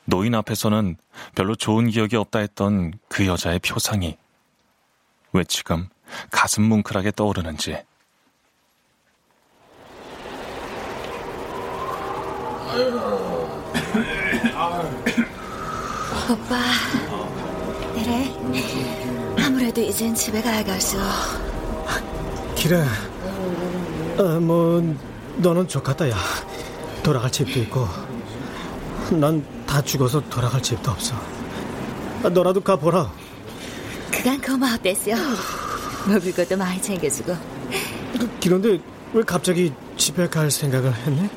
[0.05, 0.97] 노인 앞에서는
[1.35, 4.17] 별로 좋은 기억이 없다 했던 그 여자의 표상이
[5.33, 5.89] 왜 지금
[6.31, 7.77] 가슴 뭉클하게 떠오르는지.
[16.31, 16.61] 오빠,
[17.95, 19.45] 그래.
[19.45, 20.99] 아무래도 이젠 집에 가야겠어.
[22.55, 22.85] 기래.
[24.19, 24.81] 어, 뭐
[25.37, 26.17] 너는 좋겠다 야.
[27.03, 27.87] 돌아갈 집도 있고.
[29.11, 31.15] 난 다 죽어서 돌아갈 집도 없어.
[32.23, 33.11] 아, 너라도 가보라.
[34.11, 35.13] 그간 고마웠댔어.
[36.07, 37.35] 먹을 것도 많이 챙겨주고.
[38.43, 38.79] 그런데
[39.15, 41.31] 왜 갑자기 집에 갈 생각을 했네?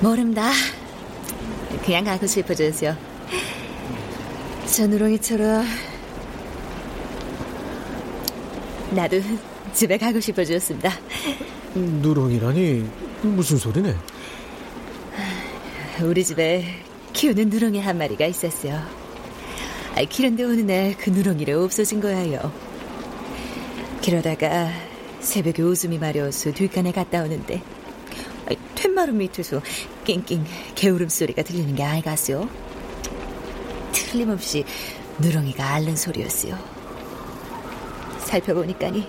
[0.00, 0.50] 모른다.
[1.84, 2.94] 그냥 가고 싶어졌어.
[4.64, 5.66] 저 누렁이처럼
[8.92, 9.20] 나도
[9.74, 10.90] 집에 가고 싶어졌습니다.
[11.76, 12.88] 누렁이라니
[13.22, 13.94] 무슨 소리네?
[16.02, 16.64] 우리 집에
[17.12, 18.74] 키우는 누렁이 한 마리가 있었어요.
[19.94, 22.52] 아, 그런데 어느 날 그 누렁이를 없어진 거예요.
[24.04, 24.70] 그러다가
[25.20, 27.62] 새벽에 웃음이 마려워서 뒷간에 갔다 오는데
[28.76, 29.60] 툇마루 밑에서
[30.04, 32.48] 낑낑 개울음 소리가 들리는 게 아이가스요.
[33.92, 34.64] 틀림없이
[35.18, 36.56] 누렁이가 앓는 소리였어요.
[38.20, 39.08] 살펴보니까니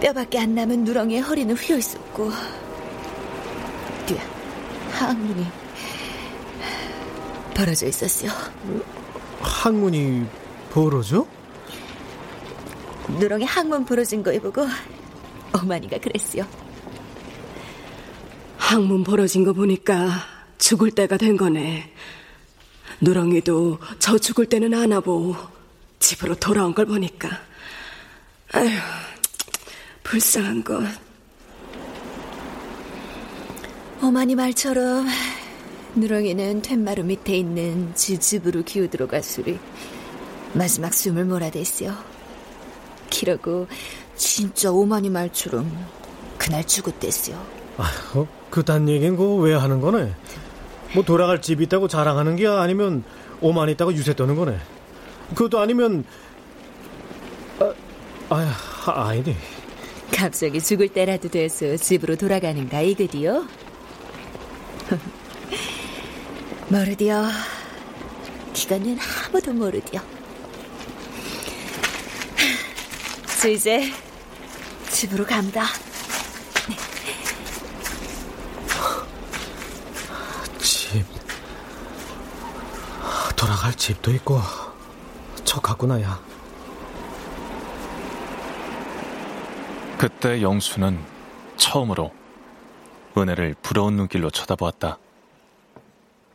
[0.00, 2.30] 뼈밖에 안 남은 누렁이의 허리는 휘어 있었고
[4.06, 4.18] 뒤에
[4.92, 5.46] 항문이
[7.54, 8.30] 벌어져 있었어요.
[9.40, 10.26] 항문이
[10.70, 11.26] 벌어져?
[13.18, 14.66] 누렁이 항문 부러진 거 보고
[15.52, 16.46] 어머니가 그랬어요.
[18.56, 20.08] 항문 벌어진 거 보니까
[20.58, 21.92] 죽을 때가 된 거네.
[23.00, 25.36] 누렁이도 저 죽을 때는 안 하고
[25.98, 27.28] 집으로 돌아온 걸 보니까
[28.52, 28.68] 아휴
[30.04, 30.84] 불쌍한 것.
[34.00, 35.06] 어머니 말처럼
[35.96, 39.58] 누렁이는 툇마루 밑에 있는 지 집으로 기어 들어 갔으리
[40.52, 41.94] 마지막 숨을 몰아댔어요.
[43.10, 43.66] 기러고
[44.14, 45.70] 진짜 어머니 말처럼
[46.38, 47.44] 그날 죽었댔어요.
[47.78, 50.14] 아휴, 그딴 얘기는 그왜 하는 거네?
[50.94, 53.02] 뭐 돌아갈 집 있다고 자랑하는 게 아니면
[53.40, 54.58] 오만 있다고 유세 떠는 거네.
[55.30, 56.04] 그것도 아니면
[57.58, 57.72] 아,
[58.30, 59.36] 아 아니네.
[60.12, 63.46] 갑자기 죽을 때라도 돼서 집으로 돌아가는가 이거디요?
[66.68, 67.28] 모르디요.
[68.52, 70.00] 기가는 아무도 모르디요.
[73.40, 73.92] 저 이제
[74.90, 75.64] 집으로 간다.
[80.60, 81.04] 집.
[83.36, 84.40] 돌아갈 집도 있고
[85.44, 86.20] 척하구나 야.
[90.04, 91.02] 그때 영수는
[91.56, 92.12] 처음으로
[93.16, 94.98] 은혜를 부러운 눈길로 쳐다보았다.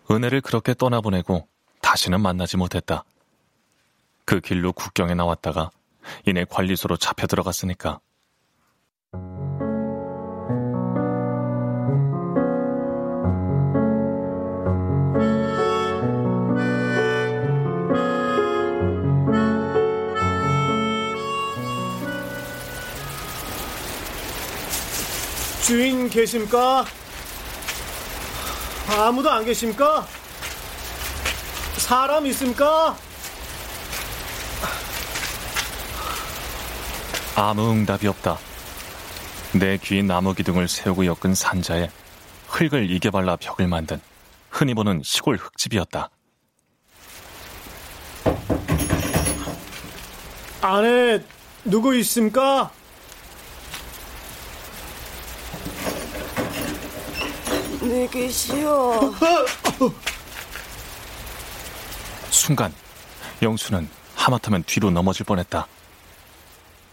[0.09, 1.47] 은혜를 그렇게 떠나보내고
[1.79, 3.03] 다시는 만나지 못했다.
[4.25, 5.69] 그 길로 국경에 나왔다가
[6.25, 7.99] 이내 관리소로 잡혀 들어갔으니까.
[25.69, 26.83] 주인 계십니까?
[28.87, 30.03] 아무도 안 계십니까?
[31.77, 32.97] 사람 있습니까?
[37.35, 38.39] 아무 응답이 없다.
[39.53, 41.91] 내귀 나무 기둥을 세우고 엮은 산자에
[42.47, 44.01] 흙을 이게 발라 벽을 만든
[44.49, 46.09] 흔히 보는 시골 흙집이었다.
[50.61, 51.23] 안에
[51.63, 52.71] 누구 있습니까?
[57.89, 59.11] 네 계시오.
[62.29, 62.71] 순간
[63.41, 65.67] 영수는 하마터면 뒤로 넘어질 뻔했다.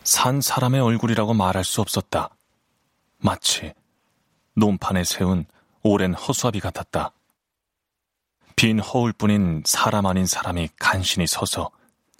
[0.04, 2.30] 산 사람의 얼굴이라고 말할 수 없었다.
[3.18, 3.74] 마치
[4.54, 5.44] 논판에 세운
[5.82, 7.12] 오랜 허수아비 같았다.
[8.56, 11.72] 빈 허울뿐인 사람 아닌 사람이 간신히 서서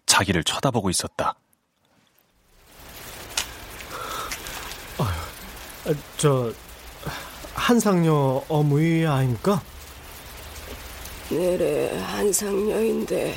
[0.05, 1.35] 자기를 쳐다보고 있었다.
[4.99, 5.15] 아,
[6.19, 6.53] 저
[7.57, 9.61] 한상녀 어머니 아닙니까?
[11.31, 13.35] 네래 한상녀인데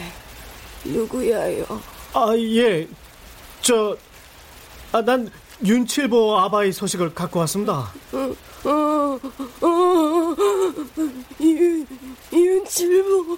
[0.86, 1.66] 누구야요?
[2.14, 2.88] 아 예,
[3.62, 3.98] 저
[4.92, 5.30] 아, 난
[5.64, 7.92] 윤칠보 아바이 소식을 갖고 왔습니다.
[8.12, 9.20] 어, 어,
[9.66, 10.36] 어,
[11.42, 11.88] 윤,
[12.32, 13.38] 윤칠보.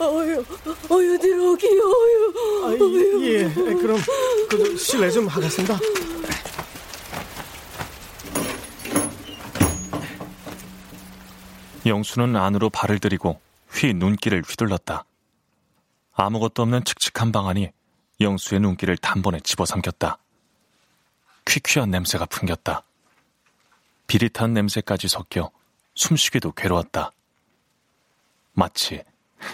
[0.00, 0.44] 어여,
[0.90, 2.66] 어여 들어오기요, 어여.
[2.66, 2.72] 아,
[3.22, 3.44] 예,
[3.74, 3.98] 그럼
[4.50, 5.78] 그 실례 좀 하겠습니다.
[11.86, 15.04] 영수는 안으로 발을 들이고 휘 눈길을 휘둘렀다.
[16.14, 17.70] 아무것도 없는 칙칙한 방 안이
[18.20, 20.18] 영수의 눈길을 단번에 집어삼켰다.
[21.46, 22.82] 퀴퀴한 냄새가 풍겼다.
[24.06, 25.50] 비릿한 냄새까지 섞여
[25.94, 27.12] 숨쉬기도 괴로웠다.
[28.52, 29.02] 마치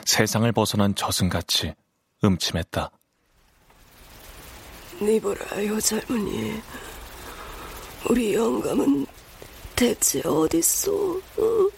[0.05, 1.75] 세상을 벗어난 저승같이
[2.23, 2.91] 음침했다.
[5.01, 6.63] 니보라요, 젊은이.
[8.09, 9.07] 우리 영감은
[9.75, 10.93] 대체 어딨어?
[10.93, 11.72] 어?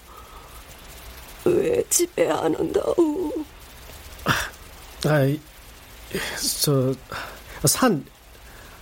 [1.45, 3.33] 왜 집에 안 온다오?
[5.07, 5.39] 아이,
[6.63, 6.95] 저,
[7.67, 8.05] 산,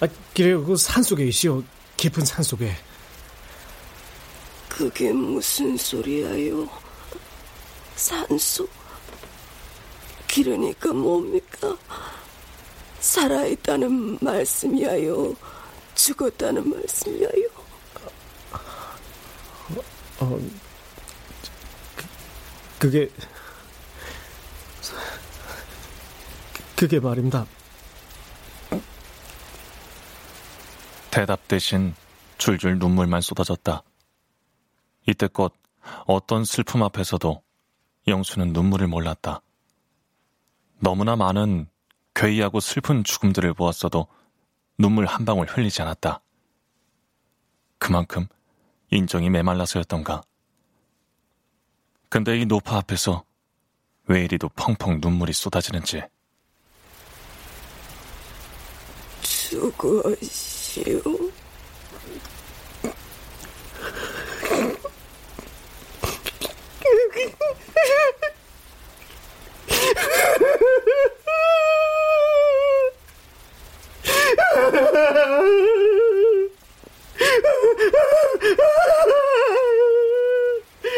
[0.00, 1.62] 아, 그래요, 그 산 속에 있시오.
[1.96, 2.72] 깊은 산 속에.
[4.68, 6.68] 그게 무슨 소리야요?
[7.96, 8.66] 산소?
[10.28, 11.76] 기르니까 뭡니까?
[13.00, 15.34] 살아있다는 말씀이야요?
[15.94, 17.48] 죽었다는 말씀이야요?
[20.20, 20.50] 어, 그,
[22.82, 23.08] 그게,
[26.74, 27.46] 그게 말입니다.
[31.12, 31.94] 대답 대신
[32.38, 33.84] 줄줄 눈물만 쏟아졌다.
[35.06, 35.52] 이때껏
[36.08, 37.40] 어떤 슬픔 앞에서도
[38.08, 39.42] 영수는 눈물을 몰랐다.
[40.80, 41.68] 너무나 많은
[42.16, 44.08] 괴이하고 슬픈 죽음들을 보았어도
[44.76, 46.20] 눈물 한 방울 흘리지 않았다.
[47.78, 48.26] 그만큼
[48.90, 50.22] 인정이 메말라서였던가.
[52.12, 53.24] 근데 이 노파 앞에서
[54.06, 56.02] 왜 이리도 펑펑 눈물이 쏟아지는지.
[59.22, 61.00] 죽어시오.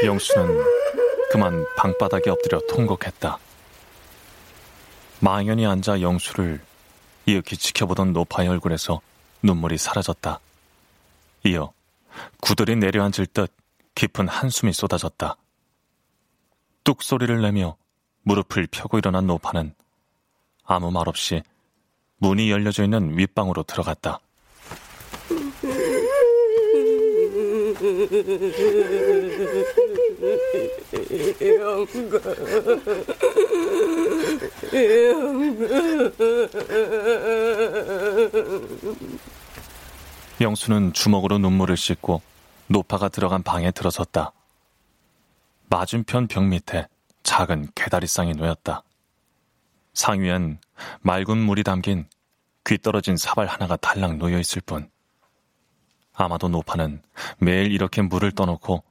[0.03, 0.74] 영수는
[1.35, 3.39] 그만 방바닥에 엎드려 통곡했다.
[5.19, 6.61] 망연히 앉아 영수를
[7.27, 9.01] 이윽히 지켜보던 노파의 얼굴에서
[9.43, 10.39] 눈물이 사라졌다.
[11.47, 11.73] 이어
[12.41, 13.53] 구들이 내려앉을 듯
[13.97, 15.37] 깊은 한숨이 쏟아졌다.
[16.85, 17.75] 뚝 소리를 내며
[18.23, 19.75] 무릎을 펴고 일어난 노파는
[20.63, 21.43] 아무 말 없이
[22.19, 24.21] 문이 열려져 있는 윗방으로 들어갔다.
[40.41, 42.21] 영수는 주먹으로 눈물을 씻고
[42.67, 44.33] 노파가 들어간 방에 들어섰다.
[45.69, 46.87] 맞은편 벽 밑에
[47.23, 48.83] 작은 개다리상이 놓였다.
[49.95, 50.59] 상 위엔
[51.01, 52.07] 맑은 물이 담긴
[52.67, 54.91] 귀 떨어진 사발 하나가 달랑 놓여 있을 뿐.
[56.15, 57.03] 아마도 노파는
[57.39, 58.83] 매일 이렇게 물을 떠놓고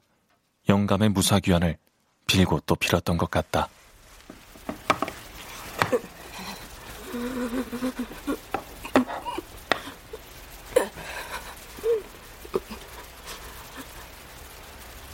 [0.70, 1.78] 영감의 무사귀환을
[2.28, 3.70] 빌고 또 빌었던 것 같다.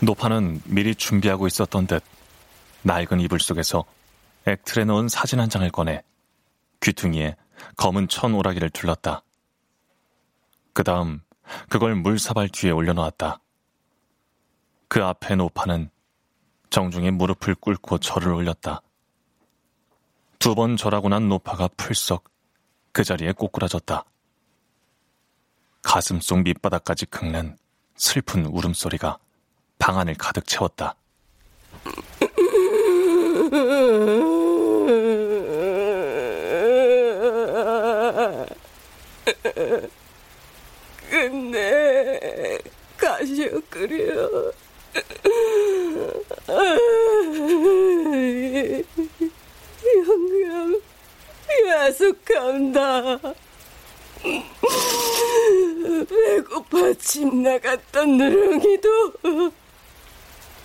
[0.02, 2.04] 노파는 미리 준비하고 있었던 듯
[2.84, 3.86] 낡은 이불 속에서
[4.48, 6.02] 액틀에 넣은 사진 한 장을 꺼내
[6.82, 7.36] 귀퉁이에
[7.76, 9.22] 검은 천 오라기를 둘렀다.
[10.74, 11.22] 그 다음
[11.70, 13.40] 그걸 물사발 뒤에 올려놓았다.
[14.88, 15.90] 그 앞에 노파는
[16.70, 18.82] 정중히 무릎을 꿇고 절을 올렸다.
[20.40, 22.24] 두 번 절하고 난 노파가 풀썩
[22.92, 24.04] 그 자리에 꼬꾸라졌다.
[25.82, 27.58] 가슴 속 밑바닥까지 긁는
[27.96, 29.18] 슬픈 울음소리가
[29.78, 30.96] 방 안을 가득 채웠다.
[41.20, 42.58] 끝내
[42.96, 44.54] 가시오 그려.
[49.86, 50.82] 영감
[51.68, 53.20] 야속한다.
[56.08, 59.52] 배고파 집 나갔던 누렁이도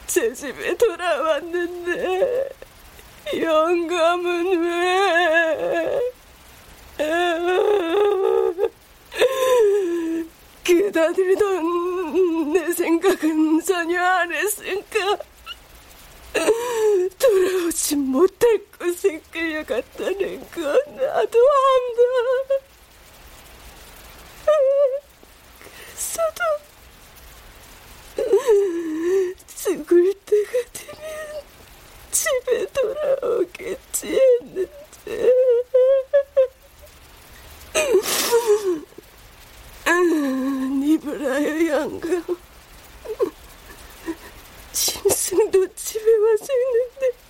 [0.07, 2.49] 제 집에 돌아왔는데
[3.41, 6.01] 영감은 왜
[10.65, 15.19] 기다리던 내 생각은 전혀 안 했으니까
[17.19, 21.39] 돌아오지 못할 곳에 끌려갔다는 건 나도
[21.69, 22.01] 안다.
[25.95, 26.43] 그랬어도
[29.55, 31.43] 죽을 때가 되면
[32.11, 35.31] 집에 돌아와 하겠지 했는데.
[40.81, 42.09] 니브라여 양가
[44.73, 47.25] 심승도 집에 와서 있는데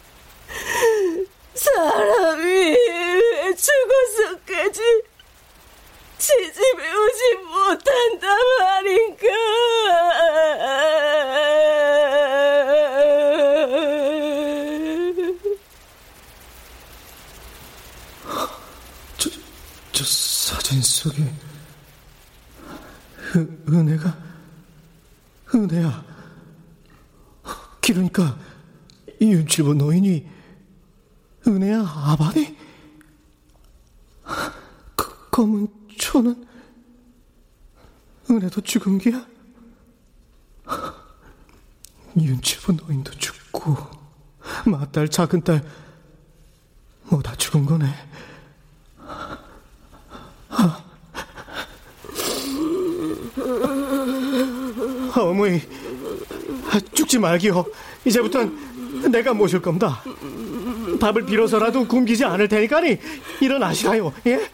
[1.54, 4.80] 사람이 왜 죽어서까지
[6.18, 9.26] 제 집에 오지 못한단 말인가
[19.18, 19.30] 저,
[19.92, 21.22] 저 사진 속에
[23.36, 24.16] 은, 은혜가
[25.54, 26.04] 은혜야
[27.80, 28.38] 그러니까
[29.54, 30.26] 이 윤칠보 노인이
[31.46, 32.56] 은혜야 아바네?
[34.96, 36.44] 그 검은 초는
[38.28, 39.24] 은혜도 죽은 게야?
[42.18, 43.76] 윤칠보 노인도 죽고
[44.66, 45.62] 맏딸 작은 딸
[47.10, 47.86] 뭐 다 죽은 거네.
[50.48, 50.84] 아.
[55.16, 55.60] 어머니
[56.70, 57.64] 아, 죽지 말기요.
[58.04, 58.73] 이제부턴
[59.14, 60.02] 내가 모실 겁니다
[61.00, 62.98] 밥을 빌어서라도 굶기지 않을 테니까니
[63.40, 64.50] 일어나시라요 예?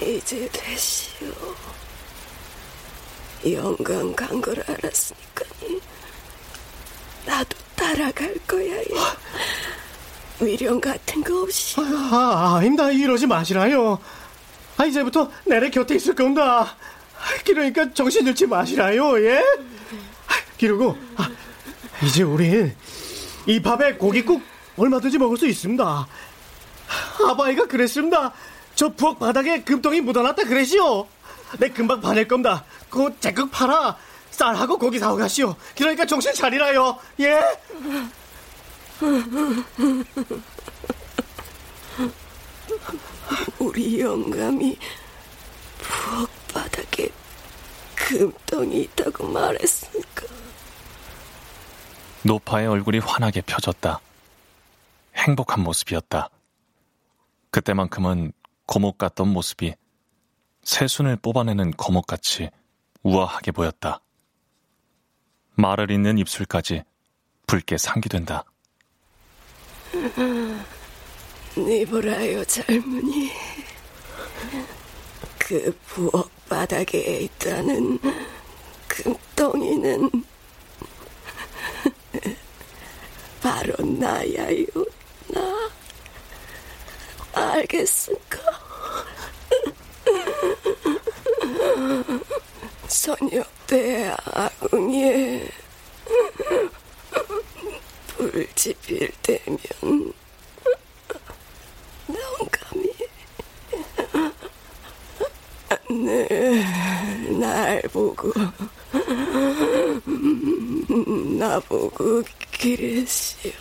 [0.00, 1.26] 이제 되시오.
[3.50, 5.44] 영감 간걸 알았으니까
[7.26, 8.74] 나도 따라갈 거야.
[10.40, 11.80] 미련 같은 거 없이.
[11.80, 13.98] 아, 아닙니다 이러지 마시라요
[14.76, 16.76] 아 이제부터 내내 곁에 있을 겁니다
[17.44, 19.42] 그러니까 정신 잃지 마시라요 예?
[20.58, 21.30] 그리고 아,
[22.02, 22.74] 이제 우린
[23.46, 24.42] 이 밥에 고깃국
[24.76, 26.06] 얼마든지 먹을 수 있습니다.
[27.28, 28.32] 아바이가 그랬습니다.
[28.74, 31.06] 저 부엌 바닥에 금덩이 묻어놨다 그랬시오.
[31.58, 32.64] 내 금방 파낼 겁니다.
[32.90, 33.96] 그거 제극 팔아
[34.30, 35.56] 쌀하고 고기 사오 가시오.
[35.76, 36.98] 그러니까 정신 차리라요.
[37.20, 37.40] 예?
[43.58, 44.78] 우리 영감이
[45.78, 47.08] 부엌 바닥에
[47.94, 50.26] 금덩이 있다고 말했으니까.
[52.22, 54.00] 노파의 얼굴이 환하게 펴졌다.
[55.14, 56.30] 행복한 모습이었다.
[57.50, 58.32] 그때만큼은
[58.66, 59.74] 거목 같던 모습이
[60.62, 62.50] 새순을 뽑아내는 거목같이
[63.02, 64.00] 우아하게 보였다.
[65.54, 66.82] 말을 잇는 입술까지
[67.46, 68.44] 붉게 상기된다.
[71.56, 73.30] 니보라요 젊은이
[75.38, 77.98] 그 부엌 바닥에 있다는
[78.86, 80.10] 금덩이는
[83.40, 84.66] 바로 나야요
[85.28, 85.70] 나
[87.32, 88.38] 알겠습니까
[93.68, 95.46] 때 아궁이에
[98.16, 99.58] 불지필 때면
[102.08, 102.94] 영감이
[105.90, 106.64] 네,
[107.38, 108.32] 날 보고
[111.38, 112.22] 나보고
[112.60, 113.52] 그랬시오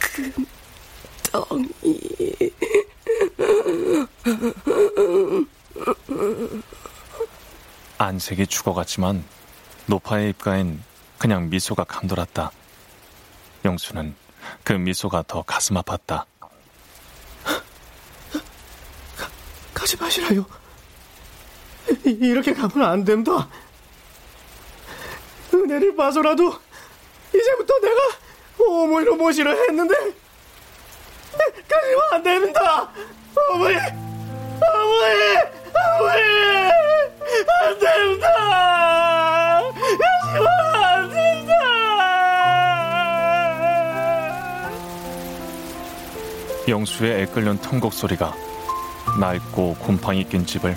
[0.00, 0.48] 금덩이
[7.98, 9.24] 안색이 죽어갔지만
[9.86, 10.82] 노파의 입가엔
[11.18, 12.50] 그냥 미소가 감돌았다.
[13.64, 14.14] 영수는
[14.64, 16.24] 그 미소가 더 가슴 아팠다.
[19.72, 20.44] 가지 마시라요.
[22.06, 23.48] 이- 이렇게 가면 안 된다.
[25.72, 26.54] 은혜를 봐서라도
[27.34, 27.96] 이제부터 내가
[28.58, 29.94] 어머니로 모시려 했는데
[31.68, 32.90] 가지면 안 됩니다.
[33.50, 35.36] 어머니, 어머니,
[35.98, 36.22] 어머니,
[37.62, 38.28] 안 됩니다.
[39.98, 41.52] 가지면 안 된다.
[46.68, 48.34] 영수의 애끓는 통곡 소리가
[49.18, 50.76] 낡고 곰팡이 낀 집을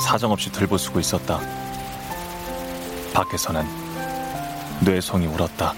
[0.00, 1.40] 사정없이 들부수고 있었다.
[3.12, 3.79] 밖에서는
[4.84, 5.74] 뇌송이 울었다.